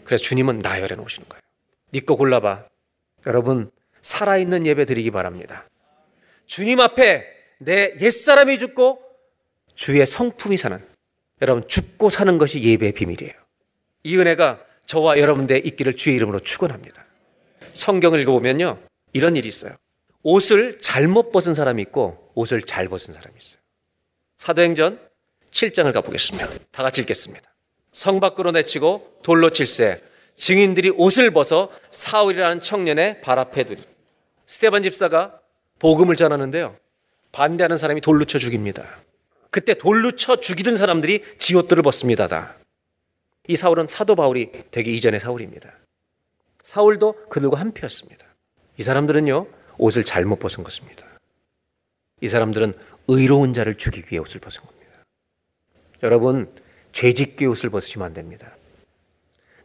그래서 0.04 0.24
주님은 0.24 0.60
나열해 0.60 0.95
놓으시는 0.95 1.28
거예요. 1.28 1.41
니거 1.93 2.14
네 2.14 2.18
골라봐. 2.18 2.66
여러분, 3.26 3.70
살아있는 4.02 4.66
예배 4.66 4.86
드리기 4.86 5.12
바랍니다. 5.12 5.68
주님 6.45 6.80
앞에 6.80 7.26
내 7.60 7.93
옛사람이 7.99 8.58
죽고 8.58 9.11
주의 9.82 10.06
성품이 10.06 10.58
사는, 10.58 10.80
여러분, 11.42 11.68
죽고 11.68 12.12
사는 12.12 12.38
것이 12.38 12.62
예배의 12.62 12.92
비밀이에요. 12.92 13.34
이 14.04 14.16
은혜가 14.16 14.64
저와 14.86 15.18
여러분들 15.18 15.66
있기를 15.66 15.96
주의 15.96 16.16
이름으로 16.18 16.40
축원합니다. 16.40 17.04
성경을 17.74 18.20
읽어보면요. 18.20 18.78
이런 19.14 19.36
일이 19.36 19.48
있어요. 19.48 19.76
옷을 20.22 20.78
잘못 20.82 21.32
벗은 21.32 21.56
사람이 21.56 21.82
있고 21.82 22.32
옷을 22.36 22.62
잘 22.62 22.90
벗은 22.90 23.16
사람이 23.16 23.36
있어요. 23.42 23.60
사도행전 24.38 25.00
7장을 25.50 25.92
가보겠습니다. 25.92 26.48
다 26.70 26.84
같이 26.84 27.02
읽겠습니다. 27.02 27.52
성 27.92 28.20
밖으로 28.20 28.52
내치고 28.52 29.22
돌로 29.24 29.50
칠세 29.50 30.00
증인들이 30.36 30.92
옷을 30.92 31.32
벗어 31.32 31.72
사울이라는 31.90 32.62
청년의 32.62 33.22
발 33.22 33.40
앞에 33.40 33.64
두리. 33.64 33.84
스테반 34.46 34.84
집사가 34.84 35.40
복음을 35.80 36.16
전하는데요. 36.18 36.78
반대하는 37.32 37.80
사람이 37.80 38.02
돌로 38.02 38.26
쳐 38.26 38.38
죽입니다. 38.38 38.86
그때 39.52 39.74
돌로 39.74 40.14
쳐 40.14 40.38
죽이던 40.38 40.78
사람들이 40.78 41.24
지옷들을 41.38 41.84
벗습니다. 41.84 42.28
다. 42.28 42.56
이 43.47 43.56
사울은 43.56 43.86
사도 43.86 44.16
바울이 44.16 44.52
되기 44.72 44.95
이전의 44.95 45.20
사울입니다. 45.20 45.72
사울도 46.64 47.28
그들과 47.28 47.60
한패였습니다. 47.60 48.26
이 48.78 48.84
사람들은요, 48.84 49.47
옷을 49.78 50.04
잘못 50.06 50.39
벗은 50.39 50.64
것입니다. 50.64 51.06
이 52.22 52.28
사람들은 52.28 52.74
의로운 53.08 53.54
자를 53.54 53.76
죽이기 53.76 54.08
위해 54.12 54.20
옷을 54.20 54.39
벗은 54.39 54.62
겁니다. 54.66 54.91
여러분, 56.04 56.52
죄짓기 56.93 57.45
옷을 57.45 57.70
벗으시면 57.70 58.06
안 58.08 58.14
됩니다. 58.14 58.56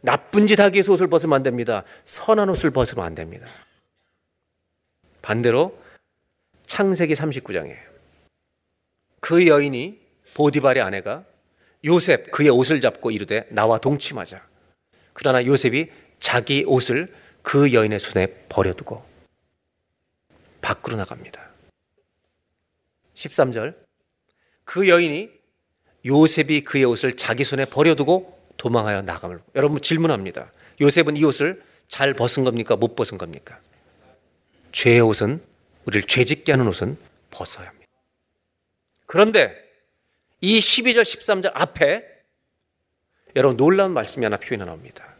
나쁜 0.01 0.47
짓 0.47 0.59
하기 0.59 0.75
위해서 0.75 0.91
옷을 0.91 1.07
벗으면 1.07 1.35
안 1.35 1.43
됩니다. 1.43 1.83
선한 2.03 2.49
옷을 2.49 2.71
벗으면 2.71 3.05
안 3.05 3.15
됩니다. 3.15 3.47
반대로 5.21 5.77
창세기 6.65 7.13
39장에 7.13 7.86
그 9.27 9.45
여인이 9.45 9.99
보디발의 10.35 10.81
아내가 10.81 11.25
요셉 11.83 12.31
그의 12.31 12.47
옷을 12.47 12.79
잡고 12.79 13.11
이르되 13.11 13.45
나와 13.49 13.77
동침하자. 13.77 14.41
그러나 15.11 15.45
요셉이 15.45 15.91
자기 16.17 16.63
옷을 16.65 17.13
그 17.41 17.73
여인의 17.73 17.99
손에 17.99 18.27
버려두고 18.47 19.03
밖으로 20.61 20.95
나갑니다. 20.95 21.45
13절 23.15 23.75
그 24.63 24.87
여인이 24.87 25.29
요셉이 26.05 26.61
그의 26.61 26.85
옷을 26.85 27.17
자기 27.17 27.43
손에 27.43 27.65
버려두고 27.65 28.39
도망하여 28.55 29.01
나감을 29.01 29.41
여러분 29.55 29.81
질문합니다. 29.81 30.49
요셉은 30.79 31.17
이 31.17 31.25
옷을 31.25 31.61
잘 31.89 32.13
벗은 32.13 32.45
겁니까? 32.45 32.77
못 32.77 32.95
벗은 32.95 33.17
겁니까? 33.17 33.59
죄의 34.71 35.01
옷은 35.01 35.41
우리를 35.83 36.07
죄짓게 36.07 36.53
하는 36.53 36.65
옷은 36.69 36.97
벗어야 37.29 37.67
합니다. 37.67 37.76
그런데 39.07 39.55
이 40.41 40.59
12절 40.59 41.01
13절 41.01 41.51
앞에 41.55 42.05
여러분 43.35 43.57
놀라운 43.57 43.93
말씀이 43.93 44.23
하나 44.23 44.37
표현해 44.37 44.65
나옵니다. 44.65 45.17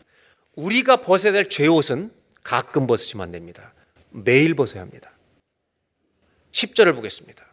우리가 0.55 1.01
벗어야 1.01 1.31
될 1.31 1.49
죄의 1.49 1.69
옷은 1.69 2.11
가끔 2.43 2.85
벗으시면 2.85 3.23
안 3.25 3.31
됩니다. 3.31 3.73
매일 4.11 4.53
벗어야 4.53 4.81
합니다. 4.81 5.11
10절을 6.51 6.95
보겠습니다. 6.95 7.45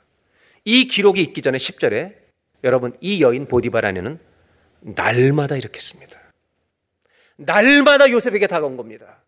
이 0.64 0.86
기록이 0.86 1.20
있기 1.22 1.42
전에 1.42 1.58
10절에 1.58 2.14
여러분 2.64 2.96
이 3.00 3.22
여인 3.22 3.46
보디바라네는 3.46 4.18
날마다 4.80 5.56
이렇게 5.56 5.76
했습니다. 5.76 6.18
날마다 7.36 8.10
요셉에게 8.10 8.46
다가온 8.46 8.76
겁니다. 8.76 9.22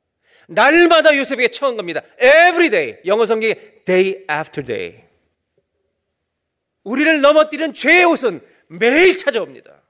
날마다 0.49 1.17
요셉에게 1.17 1.49
청한 1.49 1.77
겁니다. 1.77 2.03
Every 2.21 2.71
day. 2.71 2.99
영어 3.05 3.27
성경에 3.27 3.55
day 3.85 4.25
after 4.31 4.65
day. 4.65 5.06
우리를 6.87 7.21
넘어뜨리는 7.21 7.75
죄의 7.75 8.05
옷은 8.05 8.41
매일 8.69 9.17
찾아옵니다. 9.17 9.83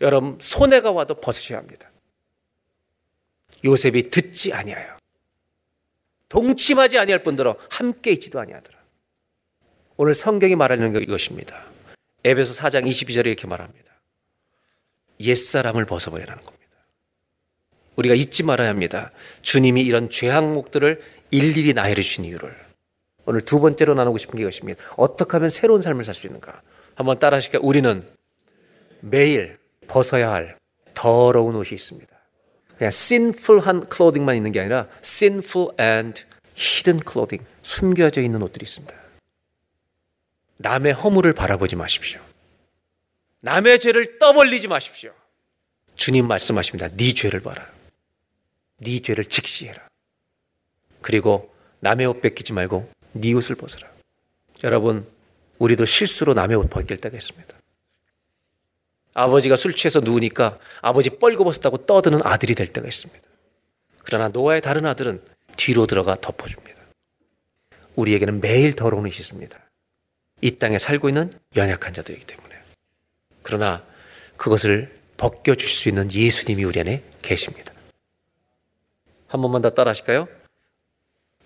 여러분 0.00 0.38
손해가 0.40 0.90
와도 0.90 1.20
벗으셔야 1.20 1.58
합니다. 1.58 1.90
요셉이 3.64 4.10
듣지 4.10 4.52
아니하여 4.52 4.96
동침하지 6.30 6.98
아니할 6.98 7.22
뿐더러 7.22 7.56
함께 7.68 8.12
있지도 8.12 8.40
아니하더라. 8.40 8.78
오늘 9.98 10.14
성경이 10.14 10.56
말하는 10.56 10.92
게 10.94 11.00
이것입니다. 11.00 11.66
에베소 12.24 12.54
4장 12.54 12.88
22절에 12.88 13.26
이렇게 13.26 13.46
말합니다. 13.46 13.92
옛사람을 15.20 15.84
벗어버리라는 15.84 16.42
겁니다. 16.42 16.62
우리가 17.96 18.14
잊지 18.14 18.42
말아야 18.42 18.70
합니다. 18.70 19.12
주님이 19.42 19.82
이런 19.82 20.08
죄악목들을 20.08 21.02
일일이 21.30 21.74
나열해 21.74 22.00
주신 22.00 22.24
이유를. 22.24 22.61
오늘 23.24 23.40
두 23.40 23.60
번째로 23.60 23.94
나누고 23.94 24.18
싶은 24.18 24.36
게 24.36 24.42
이것입니다. 24.42 24.82
어떻게 24.96 25.32
하면 25.36 25.50
새로운 25.50 25.80
삶을 25.80 26.04
살 26.04 26.14
수 26.14 26.26
있는가? 26.26 26.62
한번 26.94 27.18
따라 27.18 27.36
하실까요? 27.36 27.62
우리는 27.62 28.06
매일 29.00 29.58
벗어야 29.88 30.30
할 30.32 30.56
더러운 30.94 31.54
옷이 31.56 31.70
있습니다. 31.72 32.10
그냥 32.76 32.88
sinful한 32.88 33.86
클로딩만 33.86 34.36
있는 34.36 34.52
게 34.52 34.60
아니라 34.60 34.88
sinful 35.04 35.70
and 35.80 36.22
hidden 36.56 37.00
clothing, 37.08 37.44
숨겨져 37.62 38.20
있는 38.20 38.42
옷들이 38.42 38.64
있습니다. 38.64 38.94
남의 40.58 40.92
허물을 40.92 41.32
바라보지 41.32 41.76
마십시오. 41.76 42.20
남의 43.40 43.80
죄를 43.80 44.18
떠벌리지 44.18 44.68
마십시오. 44.68 45.12
주님 45.96 46.26
말씀하십니다. 46.28 46.88
네 46.96 47.12
죄를 47.12 47.40
봐라. 47.40 47.68
네 48.78 49.00
죄를 49.00 49.24
직시해라. 49.24 49.88
그리고 51.00 51.52
남의 51.80 52.06
옷 52.06 52.20
뺏기지 52.20 52.52
말고 52.52 52.88
네 53.12 53.32
옷을 53.34 53.56
벗어라. 53.56 53.90
여러분, 54.64 55.06
우리도 55.58 55.84
실수로 55.84 56.34
남의 56.34 56.56
옷 56.56 56.68
벗길 56.70 56.96
때가 56.96 57.16
있습니다. 57.16 57.56
아버지가 59.14 59.56
술 59.56 59.74
취해서 59.74 60.00
누우니까 60.00 60.58
아버지 60.80 61.10
뻘거벗었다고 61.10 61.86
떠드는 61.86 62.20
아들이 62.24 62.54
될 62.54 62.68
때가 62.68 62.88
있습니다. 62.88 63.20
그러나 63.98 64.28
노아의 64.28 64.60
다른 64.60 64.86
아들은 64.86 65.22
뒤로 65.56 65.86
들어가 65.86 66.16
덮어줍니다. 66.20 66.80
우리에게는 67.96 68.40
매일 68.40 68.74
더러운 68.74 69.04
옷이 69.04 69.16
있습니다. 69.16 69.58
이 70.40 70.56
땅에 70.56 70.78
살고 70.78 71.08
있는 71.08 71.38
연약한 71.54 71.92
자들이기 71.92 72.26
때문에. 72.26 72.56
그러나 73.42 73.84
그것을 74.36 74.98
벗겨줄 75.18 75.68
수 75.68 75.88
있는 75.88 76.10
예수님이 76.10 76.64
우리 76.64 76.80
안에 76.80 77.02
계십니다. 77.20 77.72
한 79.28 79.40
번만 79.40 79.62
더 79.62 79.70
따라 79.70 79.90
하실까요? 79.90 80.26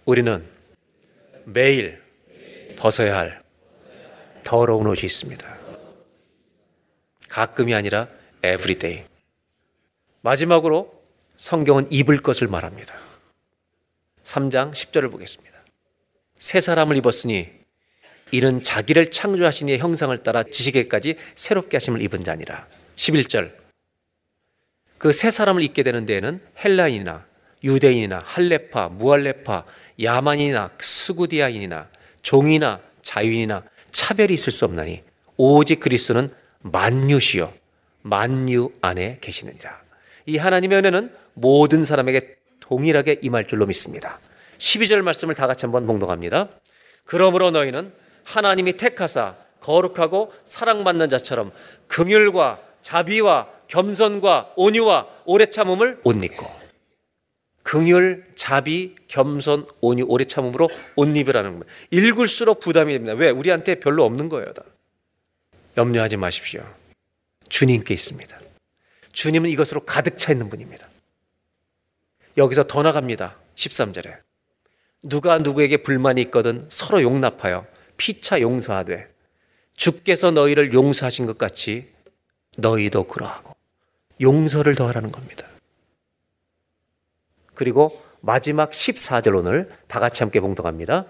우리는 0.05 0.47
매일 1.49 2.03
벗어야 2.77 3.17
할 3.17 3.43
더러운 4.43 4.87
옷이 4.89 5.05
있습니다. 5.05 5.57
가끔이 7.29 7.73
아니라 7.73 8.09
everyday. 8.39 9.05
마지막으로 10.23 10.91
성경은 11.39 11.87
입을 11.93 12.21
것을 12.21 12.49
말합니다. 12.49 12.95
3장 14.25 14.73
10절을 14.73 15.11
보겠습니다. 15.13 15.57
새 16.37 16.61
사람을 16.61 16.97
입었으니 16.97 17.49
이는 18.33 18.61
자기를 18.61 19.13
창조하신 19.13 19.69
이의 19.69 19.79
형상을 19.79 20.17
따라 20.25 20.43
지식에까지 20.43 21.17
새롭게 21.37 21.77
하심을 21.77 22.03
입은 22.03 22.25
자니라. 22.25 22.67
11절. 22.97 23.53
그 24.99 25.13
새 25.13 25.31
사람을 25.31 25.63
입게 25.63 25.85
되는 25.85 26.07
데에는 26.07 26.41
헬라인이나 26.65 27.25
유대인이나 27.63 28.23
할레파, 28.25 28.89
무할레파, 28.89 29.65
야만인이나 30.03 30.71
스구디아인이나 30.79 31.89
종이나 32.23 32.81
자유인이나 33.03 33.63
차별이 33.93 34.35
있을 34.35 34.53
수 34.53 34.65
없나니 34.65 35.03
오직 35.37 35.81
그리스도는 35.81 36.33
만유시요 36.61 37.53
만유 38.03 38.71
안에 38.81 39.19
계시느니라. 39.21 39.81
이 40.27 40.39
하나님의 40.39 40.79
은혜는 40.79 41.13
모든 41.35 41.85
사람에게 41.85 42.37
동일하게 42.61 43.21
임할 43.23 43.47
줄로 43.47 43.67
믿습니다. 43.67 44.19
12절 44.59 45.03
말씀을 45.03 45.35
다 45.35 45.47
같이 45.47 45.67
한번 45.67 45.87
봉독합니다. 45.87 46.49
그러므로 47.05 47.51
너희는 47.51 47.93
하나님이 48.25 48.75
택하사 48.75 49.37
거룩하고 49.61 50.33
사랑받는 50.45 51.09
자처럼 51.09 51.53
긍휼과 51.89 52.61
자비와 52.83 53.49
겸손과 53.69 54.53
온유와 54.57 55.07
오래 55.25 55.47
참음을 55.47 56.01
옷 56.05 56.23
입고 56.23 56.66
긍휼, 57.67 58.23
자비, 58.37 58.95
겸손, 59.09 59.67
온유, 59.81 60.05
오래 60.07 60.25
참음으로 60.25 60.69
옷 60.95 61.17
입으라는 61.17 61.51
겁니다. 61.51 61.73
읽을수록 61.91 62.61
부담이 62.61 62.93
됩니다. 62.93 63.15
왜? 63.15 63.31
우리한테 63.31 63.81
별로 63.81 64.05
없는 64.05 64.29
거예요. 64.29 64.53
다. 64.53 64.63
염려하지 65.77 66.17
마십시오. 66.17 66.63
주님께 67.49 67.93
있습니다. 67.93 68.39
주님은 69.11 69.51
이것으로 69.51 69.85
가득 69.85 70.17
차 70.17 70.31
있는 70.31 70.49
분입니다. 70.49 70.89
여기서 72.37 72.69
더 72.69 72.83
나갑니다. 72.83 73.37
13절에. 73.57 74.17
누가 75.03 75.39
누구에게 75.39 75.79
불만이 75.79 76.21
있거든 76.23 76.67
서로 76.69 77.03
용납하여 77.03 77.67
피차 77.97 78.41
용서하되 78.43 79.09
주께서 79.77 80.31
너희를 80.31 80.73
용서하신 80.73 81.27
것 81.27 81.37
같이 81.37 81.89
너희도 82.59 83.05
그러하고 83.05 83.57
용서를 84.21 84.77
더하라는 84.77 85.11
겁니다. 85.11 85.49
그리고 87.57 88.01
마지막 88.21 88.71
14절 88.71 89.37
오늘 89.37 89.69
다 89.89 89.99
같이 89.99 90.23
함께 90.23 90.39
봉독합니다. 90.39 91.07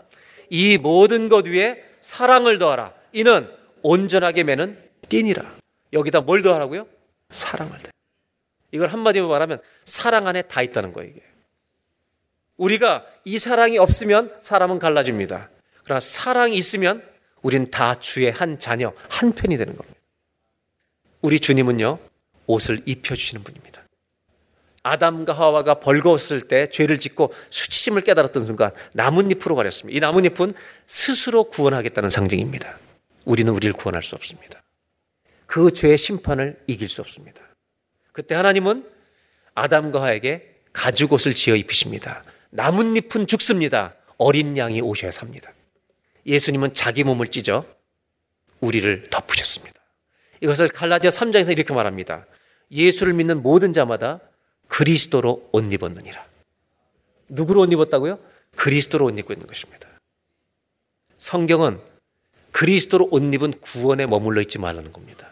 이 0.48 0.78
모든 0.78 1.28
것 1.28 1.46
위에 1.46 1.82
사랑을 2.00 2.58
더하라. 2.58 2.94
이는 3.12 3.50
온전하게 3.82 4.44
매는 4.44 4.78
띠니라. 5.08 5.54
여기다 5.92 6.22
뭘 6.22 6.42
더하라고요? 6.42 6.86
사랑을 7.30 7.78
더. 7.82 7.90
이걸 8.72 8.88
한마디로 8.88 9.28
말하면 9.28 9.60
사랑 9.84 10.26
안에 10.26 10.42
다 10.42 10.62
있다는 10.62 10.92
거예요, 10.92 11.10
이게. 11.10 11.22
우리가 12.56 13.04
이 13.24 13.38
사랑이 13.38 13.78
없으면 13.78 14.36
사람은 14.40 14.78
갈라집니다. 14.78 15.50
그러나 15.84 16.00
사랑이 16.00 16.56
있으면 16.56 17.02
우린 17.42 17.70
다 17.70 18.00
주의 18.00 18.30
한 18.30 18.58
자녀, 18.58 18.92
한 19.08 19.32
편이 19.32 19.56
되는 19.56 19.76
겁니다. 19.76 19.98
우리 21.22 21.38
주님은요, 21.38 21.98
옷을 22.46 22.82
입혀주시는 22.86 23.44
분입니다. 23.44 23.75
아담과 24.86 25.32
하와가 25.32 25.80
벌거웠을 25.80 26.42
때 26.42 26.70
죄를 26.70 27.00
짓고 27.00 27.34
수치심을 27.50 28.02
깨달았던 28.02 28.44
순간 28.44 28.70
나뭇잎으로 28.92 29.56
가렸습니다. 29.56 29.96
이 29.96 30.00
나뭇잎은 30.00 30.52
스스로 30.86 31.44
구원하겠다는 31.44 32.08
상징입니다. 32.08 32.78
우리는 33.24 33.52
우리를 33.52 33.72
구원할 33.72 34.04
수 34.04 34.14
없습니다. 34.14 34.62
그 35.46 35.72
죄의 35.72 35.98
심판을 35.98 36.60
이길 36.68 36.88
수 36.88 37.00
없습니다. 37.00 37.40
그때 38.12 38.36
하나님은 38.36 38.88
아담과 39.54 40.02
하에게 40.02 40.54
가죽옷을 40.72 41.34
지어 41.34 41.56
입히십니다. 41.56 42.22
나뭇잎은 42.50 43.26
죽습니다. 43.26 43.94
어린 44.18 44.56
양이 44.56 44.80
오셔야 44.80 45.10
삽니다. 45.10 45.52
예수님은 46.26 46.74
자기 46.74 47.02
몸을 47.02 47.28
찢어 47.28 47.64
우리를 48.60 49.06
덮으셨습니다. 49.10 49.80
이것을 50.40 50.68
갈라디아 50.68 51.10
3장에서 51.10 51.50
이렇게 51.50 51.74
말합니다. 51.74 52.24
예수를 52.70 53.14
믿는 53.14 53.42
모든 53.42 53.72
자마다 53.72 54.20
그리스도로 54.68 55.48
옷 55.52 55.72
입었느니라. 55.72 56.26
누구로 57.28 57.62
옷 57.62 57.72
입었다고요? 57.72 58.18
그리스도로 58.56 59.06
옷 59.06 59.18
입고 59.18 59.32
있는 59.32 59.46
것입니다. 59.46 59.88
성경은 61.16 61.80
그리스도로 62.52 63.08
옷 63.10 63.22
입은 63.22 63.52
구원에 63.60 64.06
머물러 64.06 64.40
있지 64.42 64.58
말라는 64.58 64.92
겁니다. 64.92 65.28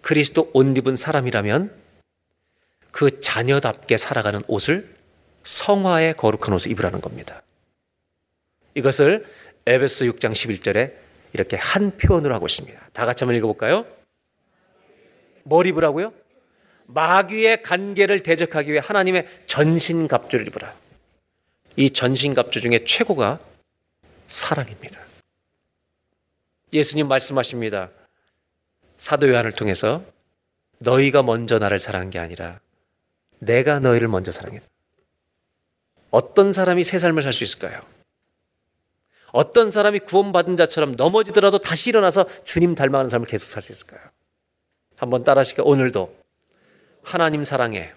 그리스도 0.00 0.50
옷 0.54 0.76
입은 0.76 0.96
사람이라면 0.96 1.74
그 2.90 3.20
자녀답게 3.20 3.96
살아가는 3.96 4.42
옷을 4.48 4.94
성화의 5.44 6.14
거룩한 6.14 6.52
옷을 6.52 6.70
입으라는 6.70 7.00
겁니다. 7.00 7.42
이것을 8.74 9.26
에베소 9.66 10.06
6장 10.06 10.32
11절에 10.32 10.94
이렇게 11.32 11.56
한 11.56 11.96
표현으로 11.96 12.34
하고 12.34 12.46
있습니다. 12.46 12.88
다 12.92 13.06
같이 13.06 13.24
한번 13.24 13.36
읽어볼까요? 13.36 13.86
뭘 15.44 15.66
입으라고요? 15.66 16.12
마귀의 16.94 17.62
관계를 17.62 18.22
대적하기 18.22 18.70
위해 18.72 18.82
하나님의 18.84 19.26
전신갑주를 19.46 20.48
입으라. 20.48 20.74
이 21.76 21.90
전신갑주 21.90 22.60
중에 22.60 22.84
최고가 22.84 23.38
사랑입니다. 24.28 25.00
예수님 26.72 27.08
말씀하십니다. 27.08 27.90
사도 28.98 29.28
요한을 29.28 29.52
통해서 29.52 30.00
너희가 30.78 31.22
먼저 31.22 31.58
나를 31.58 31.80
사랑한 31.80 32.10
게 32.10 32.18
아니라 32.18 32.60
내가 33.38 33.80
너희를 33.80 34.08
먼저 34.08 34.30
사랑했다. 34.32 34.66
어떤 36.10 36.52
사람이 36.52 36.84
새 36.84 36.98
삶을 36.98 37.22
살 37.22 37.32
수 37.32 37.44
있을까요? 37.44 37.80
어떤 39.32 39.70
사람이 39.70 40.00
구원받은 40.00 40.56
자처럼 40.56 40.96
넘어지더라도 40.96 41.58
다시 41.58 41.88
일어나서 41.90 42.26
주님 42.42 42.74
닮아가는 42.74 43.08
삶을 43.08 43.28
계속 43.28 43.46
살 43.46 43.62
수 43.62 43.70
있을까요? 43.72 44.00
한번 44.96 45.22
따라 45.22 45.40
하실까요? 45.40 45.66
오늘도 45.66 46.19
하나님 47.02 47.44
사랑에 47.44 47.92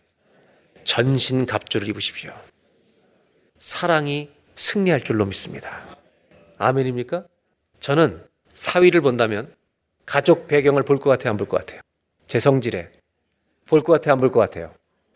전신 0.83 1.45
갑주를 1.45 1.87
입으십시오. 1.89 2.33
사랑이 3.57 4.29
승리할 4.55 5.03
줄로 5.03 5.25
믿습니다. 5.25 5.83
아멘입니까? 6.57 7.25
저는 7.79 8.25
사위를 8.53 9.01
본다면 9.01 9.53
가족 10.05 10.47
배경을 10.47 10.83
볼 10.83 10.99
것 10.99 11.09
같아요? 11.09 11.31
안 11.31 11.37
볼 11.37 11.47
것 11.47 11.57
같아요? 11.57 11.81
제 12.27 12.39
성질에 12.39 12.91
볼 13.65 13.81
것 13.83 13.93
같아요? 13.93 14.13
안 14.13 14.19
볼 14.19 14.31
것 14.31 14.39
같아요? 14.39 14.73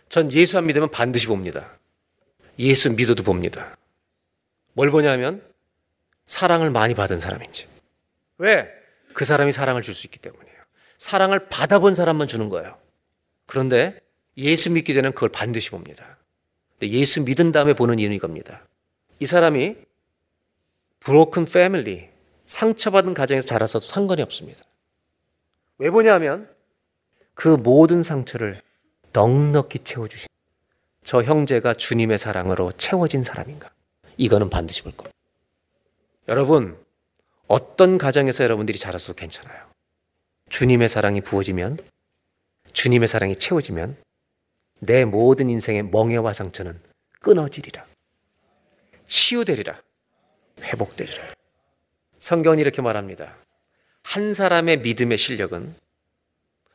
전 0.10 0.32
예수 0.32 0.58
안 0.58 0.66
믿으면 0.68 0.90
반드시 0.90 1.28
봅니다. 1.28 1.78
예수 2.60 2.92
믿어도 2.92 3.24
봅니다. 3.24 3.78
뭘 4.74 4.90
보냐면 4.92 5.44
사랑을 6.26 6.70
많이 6.72 6.94
받은 6.94 7.20
사람인지. 7.20 7.66
왜? 8.38 8.68
그 9.14 9.26
사람이 9.26 9.52
사랑을 9.52 9.82
줄 9.82 9.94
수 9.94 10.08
있기 10.08 10.20
때문이에요. 10.20 10.58
사랑을 10.98 11.50
받아본 11.50 11.96
사람만 11.96 12.28
주는 12.28 12.50
거예요. 12.50 12.78
그런데 13.48 14.00
예수 14.38 14.70
믿기 14.70 14.94
전에는 14.94 15.14
그걸 15.14 15.30
반드시 15.30 15.72
봅니다. 15.72 16.18
예수 16.84 17.24
믿은 17.24 17.52
다음에 17.52 17.74
보는 17.74 17.98
이유는 17.98 18.16
이겁니다. 18.16 18.62
이 19.20 19.26
사람이 19.26 19.76
브로큰 21.00 21.46
패밀리, 21.46 22.10
상처받은 22.46 23.14
가정에서 23.16 23.48
자라서도 23.48 23.86
상관이 23.86 24.22
없습니다. 24.22 24.64
왜 25.80 25.90
보냐면 25.90 26.50
그 27.34 27.48
모든 27.48 28.04
상처를 28.04 28.62
넉넉히 29.14 29.80
채워주신 29.80 30.28
저 31.04 31.24
형제가 31.24 31.74
주님의 31.74 32.18
사랑으로 32.18 32.72
채워진 32.74 33.24
사람인가? 33.24 33.70
이거는 34.18 34.50
반드시 34.50 34.84
볼 34.84 34.92
겁니다. 34.92 35.18
여러분, 36.28 36.78
어떤 37.48 37.98
가정에서 37.98 38.44
여러분들이 38.44 38.78
자라서도 38.78 39.14
괜찮아요. 39.14 39.66
주님의 40.50 40.90
사랑이 40.90 41.22
부어지면, 41.22 41.78
주님의 42.78 43.08
사랑이 43.08 43.36
채워지면, 43.36 43.98
내 44.82 45.04
모든 45.04 45.50
인생의 45.50 45.90
멍해와 45.90 46.32
상처는 46.32 46.80
끊어지리라. 47.22 47.84
치유되리라. 49.08 49.82
회복되리라. 50.62 51.24
성경은 52.20 52.60
이렇게 52.60 52.84
말합니다. 52.84 53.36
한 54.04 54.36
사람의 54.36 54.82
믿음의 54.82 55.18
실력은 55.18 55.74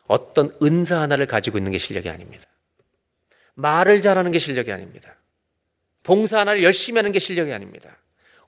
어떤 0.08 0.50
은사 0.60 1.00
하나를 1.00 1.26
가지고 1.26 1.58
있는 1.58 1.70
게 1.70 1.78
실력이 1.78 2.10
아닙니다. 2.10 2.46
말을 3.54 4.00
잘하는 4.00 4.32
게 4.32 4.40
실력이 4.40 4.72
아닙니다. 4.72 5.14
봉사 6.02 6.40
하나를 6.40 6.64
열심히 6.64 6.98
하는 6.98 7.12
게 7.12 7.20
실력이 7.20 7.52
아닙니다. 7.52 7.96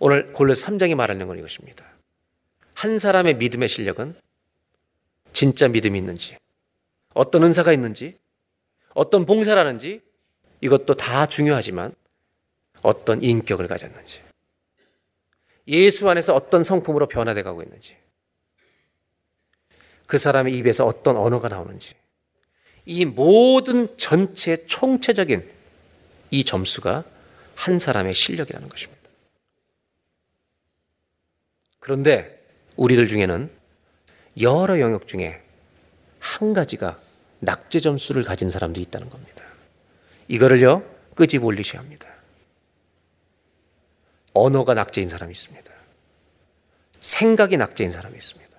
오늘 0.00 0.32
골로새 0.32 0.66
3장이 0.66 0.96
말하는 0.96 1.28
건 1.28 1.38
이것입니다. 1.38 1.84
한 2.72 2.98
사람의 2.98 3.36
믿음의 3.36 3.68
실력은 3.68 4.16
진짜 5.32 5.68
믿음이 5.68 5.96
있는지, 5.96 6.36
어떤 7.14 7.44
은사가 7.44 7.72
있는지, 7.72 8.18
어떤 8.92 9.24
봉사를 9.24 9.58
하는지 9.58 10.02
이것도 10.60 10.94
다 10.94 11.26
중요하지만 11.26 11.94
어떤 12.82 13.22
인격을 13.22 13.66
가졌는지, 13.68 14.20
예수 15.68 16.08
안에서 16.10 16.34
어떤 16.34 16.62
성품으로 16.62 17.08
변화돼 17.08 17.42
가고 17.42 17.62
있는지, 17.62 17.96
그 20.06 20.18
사람의 20.18 20.54
입에서 20.58 20.84
어떤 20.84 21.16
언어가 21.16 21.48
나오는지, 21.48 21.94
이 22.84 23.06
모든 23.06 23.96
전체 23.96 24.66
총체적인 24.66 25.50
이 26.30 26.44
점수가 26.44 27.04
한 27.54 27.78
사람의 27.78 28.12
실력이라는 28.12 28.68
것입니다. 28.68 29.00
그런데 31.78 32.42
우리들 32.76 33.08
중에는 33.08 33.50
여러 34.40 34.80
영역 34.80 35.06
중에 35.06 35.40
한 36.18 36.52
가지가 36.52 37.00
낙제 37.44 37.80
점수를 37.80 38.22
가진 38.22 38.48
사람들이 38.48 38.84
있다는 38.84 39.10
겁니다. 39.10 39.42
이거를요, 40.28 40.82
끄집 41.14 41.44
올리셔야 41.44 41.80
합니다. 41.80 42.08
언어가 44.32 44.74
낙제인 44.74 45.08
사람이 45.08 45.32
있습니다. 45.32 45.72
생각이 47.00 47.56
낙제인 47.56 47.92
사람이 47.92 48.16
있습니다. 48.16 48.58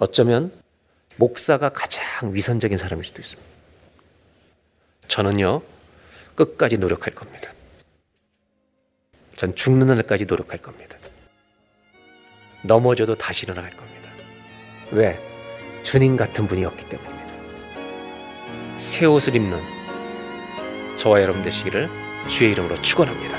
어쩌면 0.00 0.52
목사가 1.16 1.70
가장 1.70 2.34
위선적인 2.34 2.76
사람일 2.76 3.04
수도 3.04 3.20
있습니다. 3.20 3.48
저는요, 5.08 5.62
끝까지 6.34 6.76
노력할 6.76 7.14
겁니다. 7.14 7.52
전 9.36 9.54
죽는 9.54 9.86
날까지 9.86 10.26
노력할 10.26 10.58
겁니다. 10.58 10.98
넘어져도 12.64 13.16
다시 13.16 13.46
일어날 13.46 13.74
겁니다. 13.74 14.10
왜? 14.90 15.25
주님 15.86 16.16
같은 16.16 16.48
분이었기 16.48 16.88
때문입니다. 16.88 17.34
새 18.76 19.06
옷을 19.06 19.36
입는 19.36 19.60
저와 20.96 21.22
여러분 21.22 21.44
되시기를 21.44 21.88
주의 22.26 22.50
이름으로 22.50 22.82
축원합니다. 22.82 23.38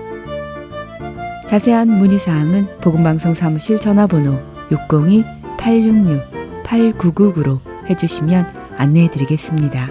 자세한 1.51 1.87
문의사항은 1.89 2.79
보건방송 2.79 3.33
사무실 3.33 3.77
전화번호 3.77 4.39
602-866-8999로 4.69 7.59
해주시면 7.89 8.47
안내해 8.77 9.11
드리겠습니다. 9.11 9.89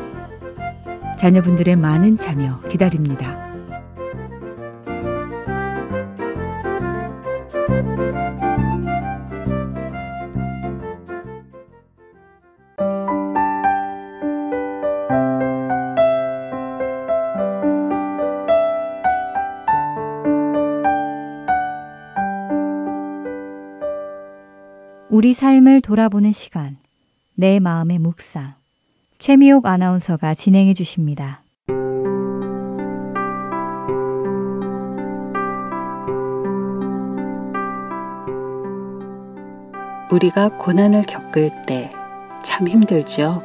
자녀분들의 1.18 1.76
많은 1.76 2.18
참여 2.18 2.62
기다립니다. 2.62 3.39
우리 25.20 25.34
삶을 25.34 25.82
돌아보는 25.82 26.32
시간, 26.32 26.78
내 27.34 27.60
마음의 27.60 27.98
묵상. 27.98 28.54
최미옥 29.18 29.66
아나운서가 29.66 30.32
진행해 30.32 30.72
주십니다. 30.72 31.42
우리가 40.10 40.56
고난을 40.56 41.02
겪을 41.02 41.50
때 41.66 41.90
참 42.42 42.66
힘들죠. 42.66 43.42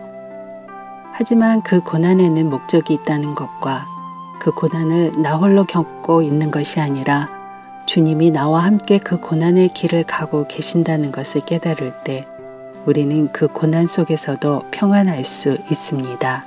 하지만 1.11 1.61
그 1.61 1.81
고난에는 1.81 2.49
목적이 2.49 2.93
있다는 2.93 3.35
것과 3.35 3.85
그 4.39 4.51
고난을 4.51 5.21
나 5.21 5.35
홀로 5.35 5.65
겪고 5.65 6.21
있는 6.21 6.51
것이 6.51 6.79
아니라 6.79 7.34
주님이 7.85 8.31
나와 8.31 8.59
함께 8.63 8.97
그 8.97 9.19
고난의 9.19 9.69
길을 9.69 10.05
가고 10.05 10.47
계신다는 10.47 11.11
것을 11.11 11.41
깨달을 11.41 11.93
때 12.03 12.25
우리는 12.85 13.31
그 13.31 13.47
고난 13.47 13.87
속에서도 13.87 14.65
평안할 14.71 15.23
수 15.23 15.57
있습니다. 15.69 16.45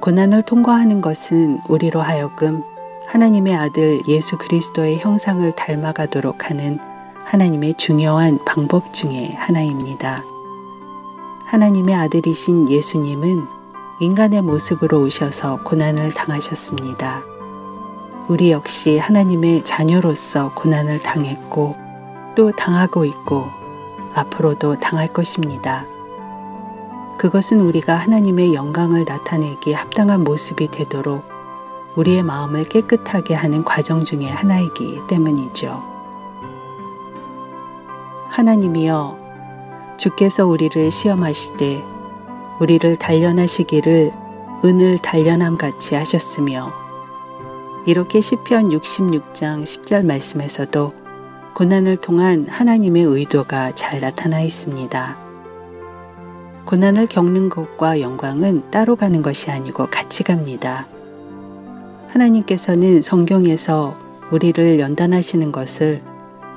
고난을 0.00 0.42
통과하는 0.42 1.00
것은 1.00 1.60
우리로 1.68 2.00
하여금 2.00 2.62
하나님의 3.06 3.54
아들 3.54 4.00
예수 4.08 4.36
그리스도의 4.38 4.98
형상을 4.98 5.50
닮아가도록 5.52 6.50
하는 6.50 6.78
하나님의 7.24 7.74
중요한 7.74 8.38
방법 8.44 8.92
중의 8.92 9.32
하나입니다. 9.34 10.22
하나님의 11.46 11.94
아들이신 11.94 12.70
예수님은 12.70 13.46
인간의 14.00 14.42
모습으로 14.42 15.02
오셔서 15.02 15.62
고난을 15.64 16.14
당하셨습니다. 16.14 17.37
우리 18.28 18.50
역시 18.50 18.98
하나님의 18.98 19.64
자녀로서 19.64 20.52
고난을 20.54 21.00
당했고 21.00 21.74
또 22.36 22.52
당하고 22.52 23.06
있고 23.06 23.46
앞으로도 24.12 24.80
당할 24.80 25.08
것입니다. 25.08 25.86
그것은 27.16 27.60
우리가 27.60 27.94
하나님의 27.94 28.52
영광을 28.52 29.06
나타내기 29.06 29.72
합당한 29.72 30.24
모습이 30.24 30.68
되도록 30.68 31.24
우리의 31.96 32.22
마음을 32.22 32.64
깨끗하게 32.64 33.32
하는 33.32 33.64
과정 33.64 34.04
중의 34.04 34.30
하나이기 34.30 35.00
때문이죠. 35.08 35.82
하나님이여 38.28 39.16
주께서 39.96 40.46
우리를 40.46 40.90
시험하시되 40.90 41.82
우리를 42.60 42.96
단련하시기를 42.96 44.12
은을 44.66 44.98
단련함 44.98 45.56
같이 45.56 45.94
하셨으며 45.94 46.87
이렇게 47.88 48.20
시편 48.20 48.68
66장 48.68 49.64
10절 49.64 50.04
말씀에서도 50.04 50.92
고난을 51.54 51.96
통한 51.96 52.46
하나님의 52.46 53.02
의도가 53.02 53.74
잘 53.76 54.00
나타나 54.00 54.42
있습니다. 54.42 55.16
고난을 56.66 57.06
겪는 57.06 57.48
것과 57.48 58.02
영광은 58.02 58.70
따로 58.70 58.94
가는 58.94 59.22
것이 59.22 59.50
아니고 59.50 59.86
같이 59.86 60.22
갑니다. 60.22 60.86
하나님께서는 62.08 63.00
성경에서 63.00 63.96
우리를 64.32 64.78
연단하시는 64.78 65.50
것을 65.50 66.02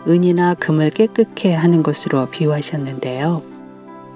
은이나 0.10 0.54
금을 0.56 0.90
깨끗게 0.90 1.54
하는 1.54 1.82
것으로 1.82 2.28
비유하셨는데요. 2.30 3.42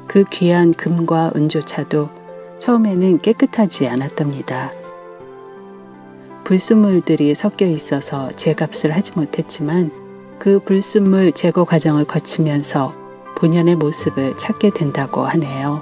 그 0.06 0.26
귀한 0.32 0.74
금과 0.74 1.32
은조차도 1.34 2.10
처음에는 2.58 3.22
깨끗하지 3.22 3.88
않았답니다. 3.88 4.74
불순물들이 6.46 7.34
섞여 7.34 7.66
있어서 7.66 8.32
제값을 8.36 8.96
하지 8.96 9.12
못했지만 9.16 9.92
그 10.38 10.60
불순물 10.60 11.32
제거 11.32 11.66
과정을 11.66 12.06
거치면서 12.06 12.94
본연의 13.36 13.76
모습을 13.76 14.38
찾게 14.38 14.70
된다고 14.70 15.24
하네요. 15.26 15.82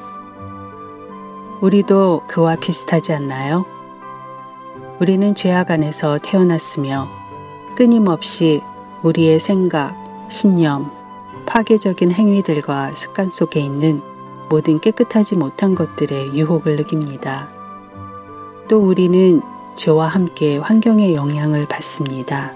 우리도 1.62 2.24
그와 2.28 2.56
비슷하지 2.56 3.12
않나요? 3.12 3.66
우리는 5.02 5.36
죄악 5.36 5.70
안에서 5.70 6.18
태어났으며 6.18 7.10
끊임없이 7.76 8.62
우리의 9.04 9.40
생각, 9.40 9.94
신념, 10.30 10.90
파괴적인 11.46 12.12
행위들과 12.12 12.94
습관 12.94 13.30
속에 13.30 13.60
있는 13.60 14.02
모든 14.50 14.80
깨끗하지 14.80 15.36
못한 15.36 15.76
것들의 15.76 16.34
유혹을 16.36 16.78
느낍니다. 16.78 17.50
또 18.70 18.80
우리는 18.80 19.42
죄와 19.76 20.08
함께 20.08 20.58
환경의 20.58 21.16
영향을 21.16 21.68
받습니다. 21.68 22.54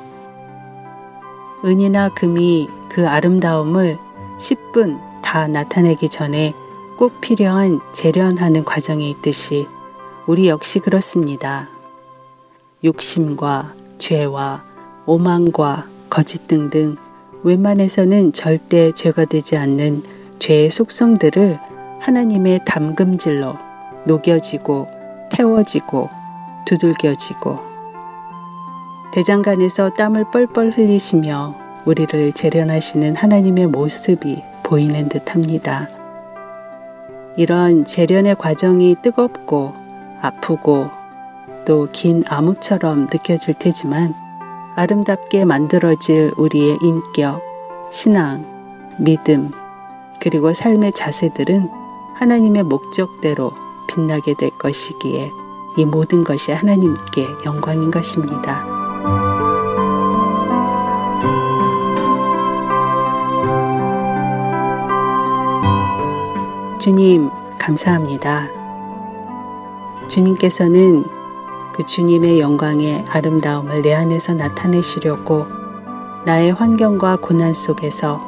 은이나 1.66 2.10
금이 2.10 2.70
그 2.90 3.08
아름다움을 3.08 3.98
10분 4.40 5.00
다 5.24 5.48
나타내기 5.48 6.10
전에 6.10 6.54
꼭 6.98 7.22
필요한 7.22 7.80
재련하는 7.94 8.64
과정이 8.64 9.10
있듯이 9.12 9.68
우리 10.26 10.48
역시 10.48 10.80
그렇습니다. 10.80 11.70
욕심과 12.84 13.74
죄와 13.98 14.64
오만과 15.06 15.88
거짓 16.10 16.48
등등 16.48 16.98
웬만해서는 17.44 18.34
절대 18.34 18.92
죄가 18.92 19.26
되지 19.26 19.58
않는 19.58 20.04
죄의 20.40 20.70
속성들을 20.70 21.60
하나님의 22.00 22.62
담금질로 22.66 23.58
녹여지고 24.06 24.88
태워지고 25.32 26.10
두들겨지고 26.68 27.60
대장간에서 29.14 29.92
땀을 29.92 30.26
뻘뻘 30.32 30.72
흘리시며 30.72 31.56
우리를 31.86 32.34
재련하시는 32.34 33.16
하나님의 33.16 33.68
모습이 33.68 34.44
보이는 34.64 35.08
듯 35.08 35.34
합니다. 35.34 35.88
이런 37.38 37.86
재련의 37.86 38.36
과정이 38.36 38.96
뜨겁고 39.02 39.74
아프고 40.22 40.90
또 41.66 41.88
긴 41.92 42.24
암흑처럼 42.28 43.08
느껴질 43.12 43.56
테지만 43.56 44.14
아름답게 44.76 45.46
만들어질 45.46 46.32
우리의 46.38 46.78
인격, 46.82 47.42
신앙, 47.92 48.46
믿음, 48.98 49.52
그리고 50.20 50.54
삶의 50.54 50.92
자세들은 50.94 51.70
하나님의 52.16 52.64
목적대로 52.64 53.52
빛나게 53.88 54.36
될 54.38 54.50
것이기에 54.52 55.30
이 55.78 55.86
모든 55.86 56.24
것이 56.24 56.52
하나님께 56.52 57.28
영광인 57.46 57.92
것입니다. 57.92 58.66
주님, 66.80 67.30
감사합니다. 67.60 68.50
주님께서는 70.08 71.06
그 71.76 71.86
주님의 71.86 72.40
영광의 72.40 73.06
아름다움을 73.08 73.84
내 73.84 73.94
안에서 73.94 74.34
나타내시려고 74.34 75.46
나의 76.26 76.54
환경과 76.54 77.18
고난 77.18 77.54
속에서 77.54 78.20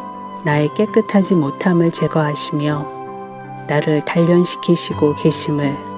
나의 0.43 0.71
깨끗하지 0.75 1.33
못함을 1.33 1.89
제거하시며 1.89 3.65
나를 3.67 4.05
단련시키시고 4.05 5.15
계심을 5.15 5.88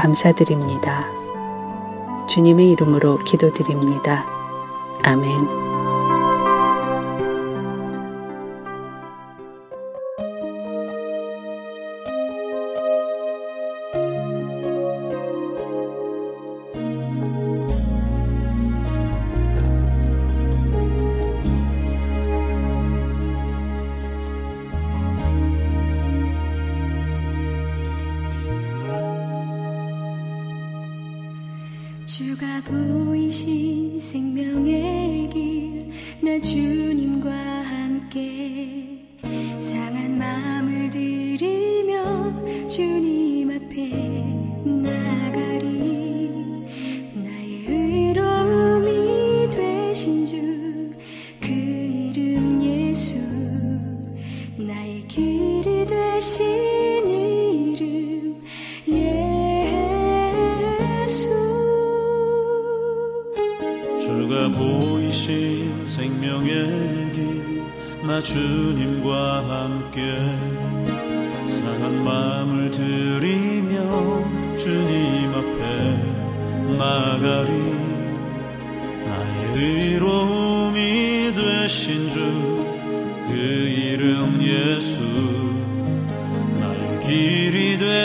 감사드립니다. 0.00 1.04
주님의 2.26 2.70
이름으로 2.70 3.18
기도드립니다. 3.18 4.24
아멘. 5.02 5.69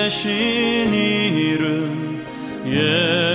대신 0.05 0.93
이름 0.93 2.23
예. 2.67 3.34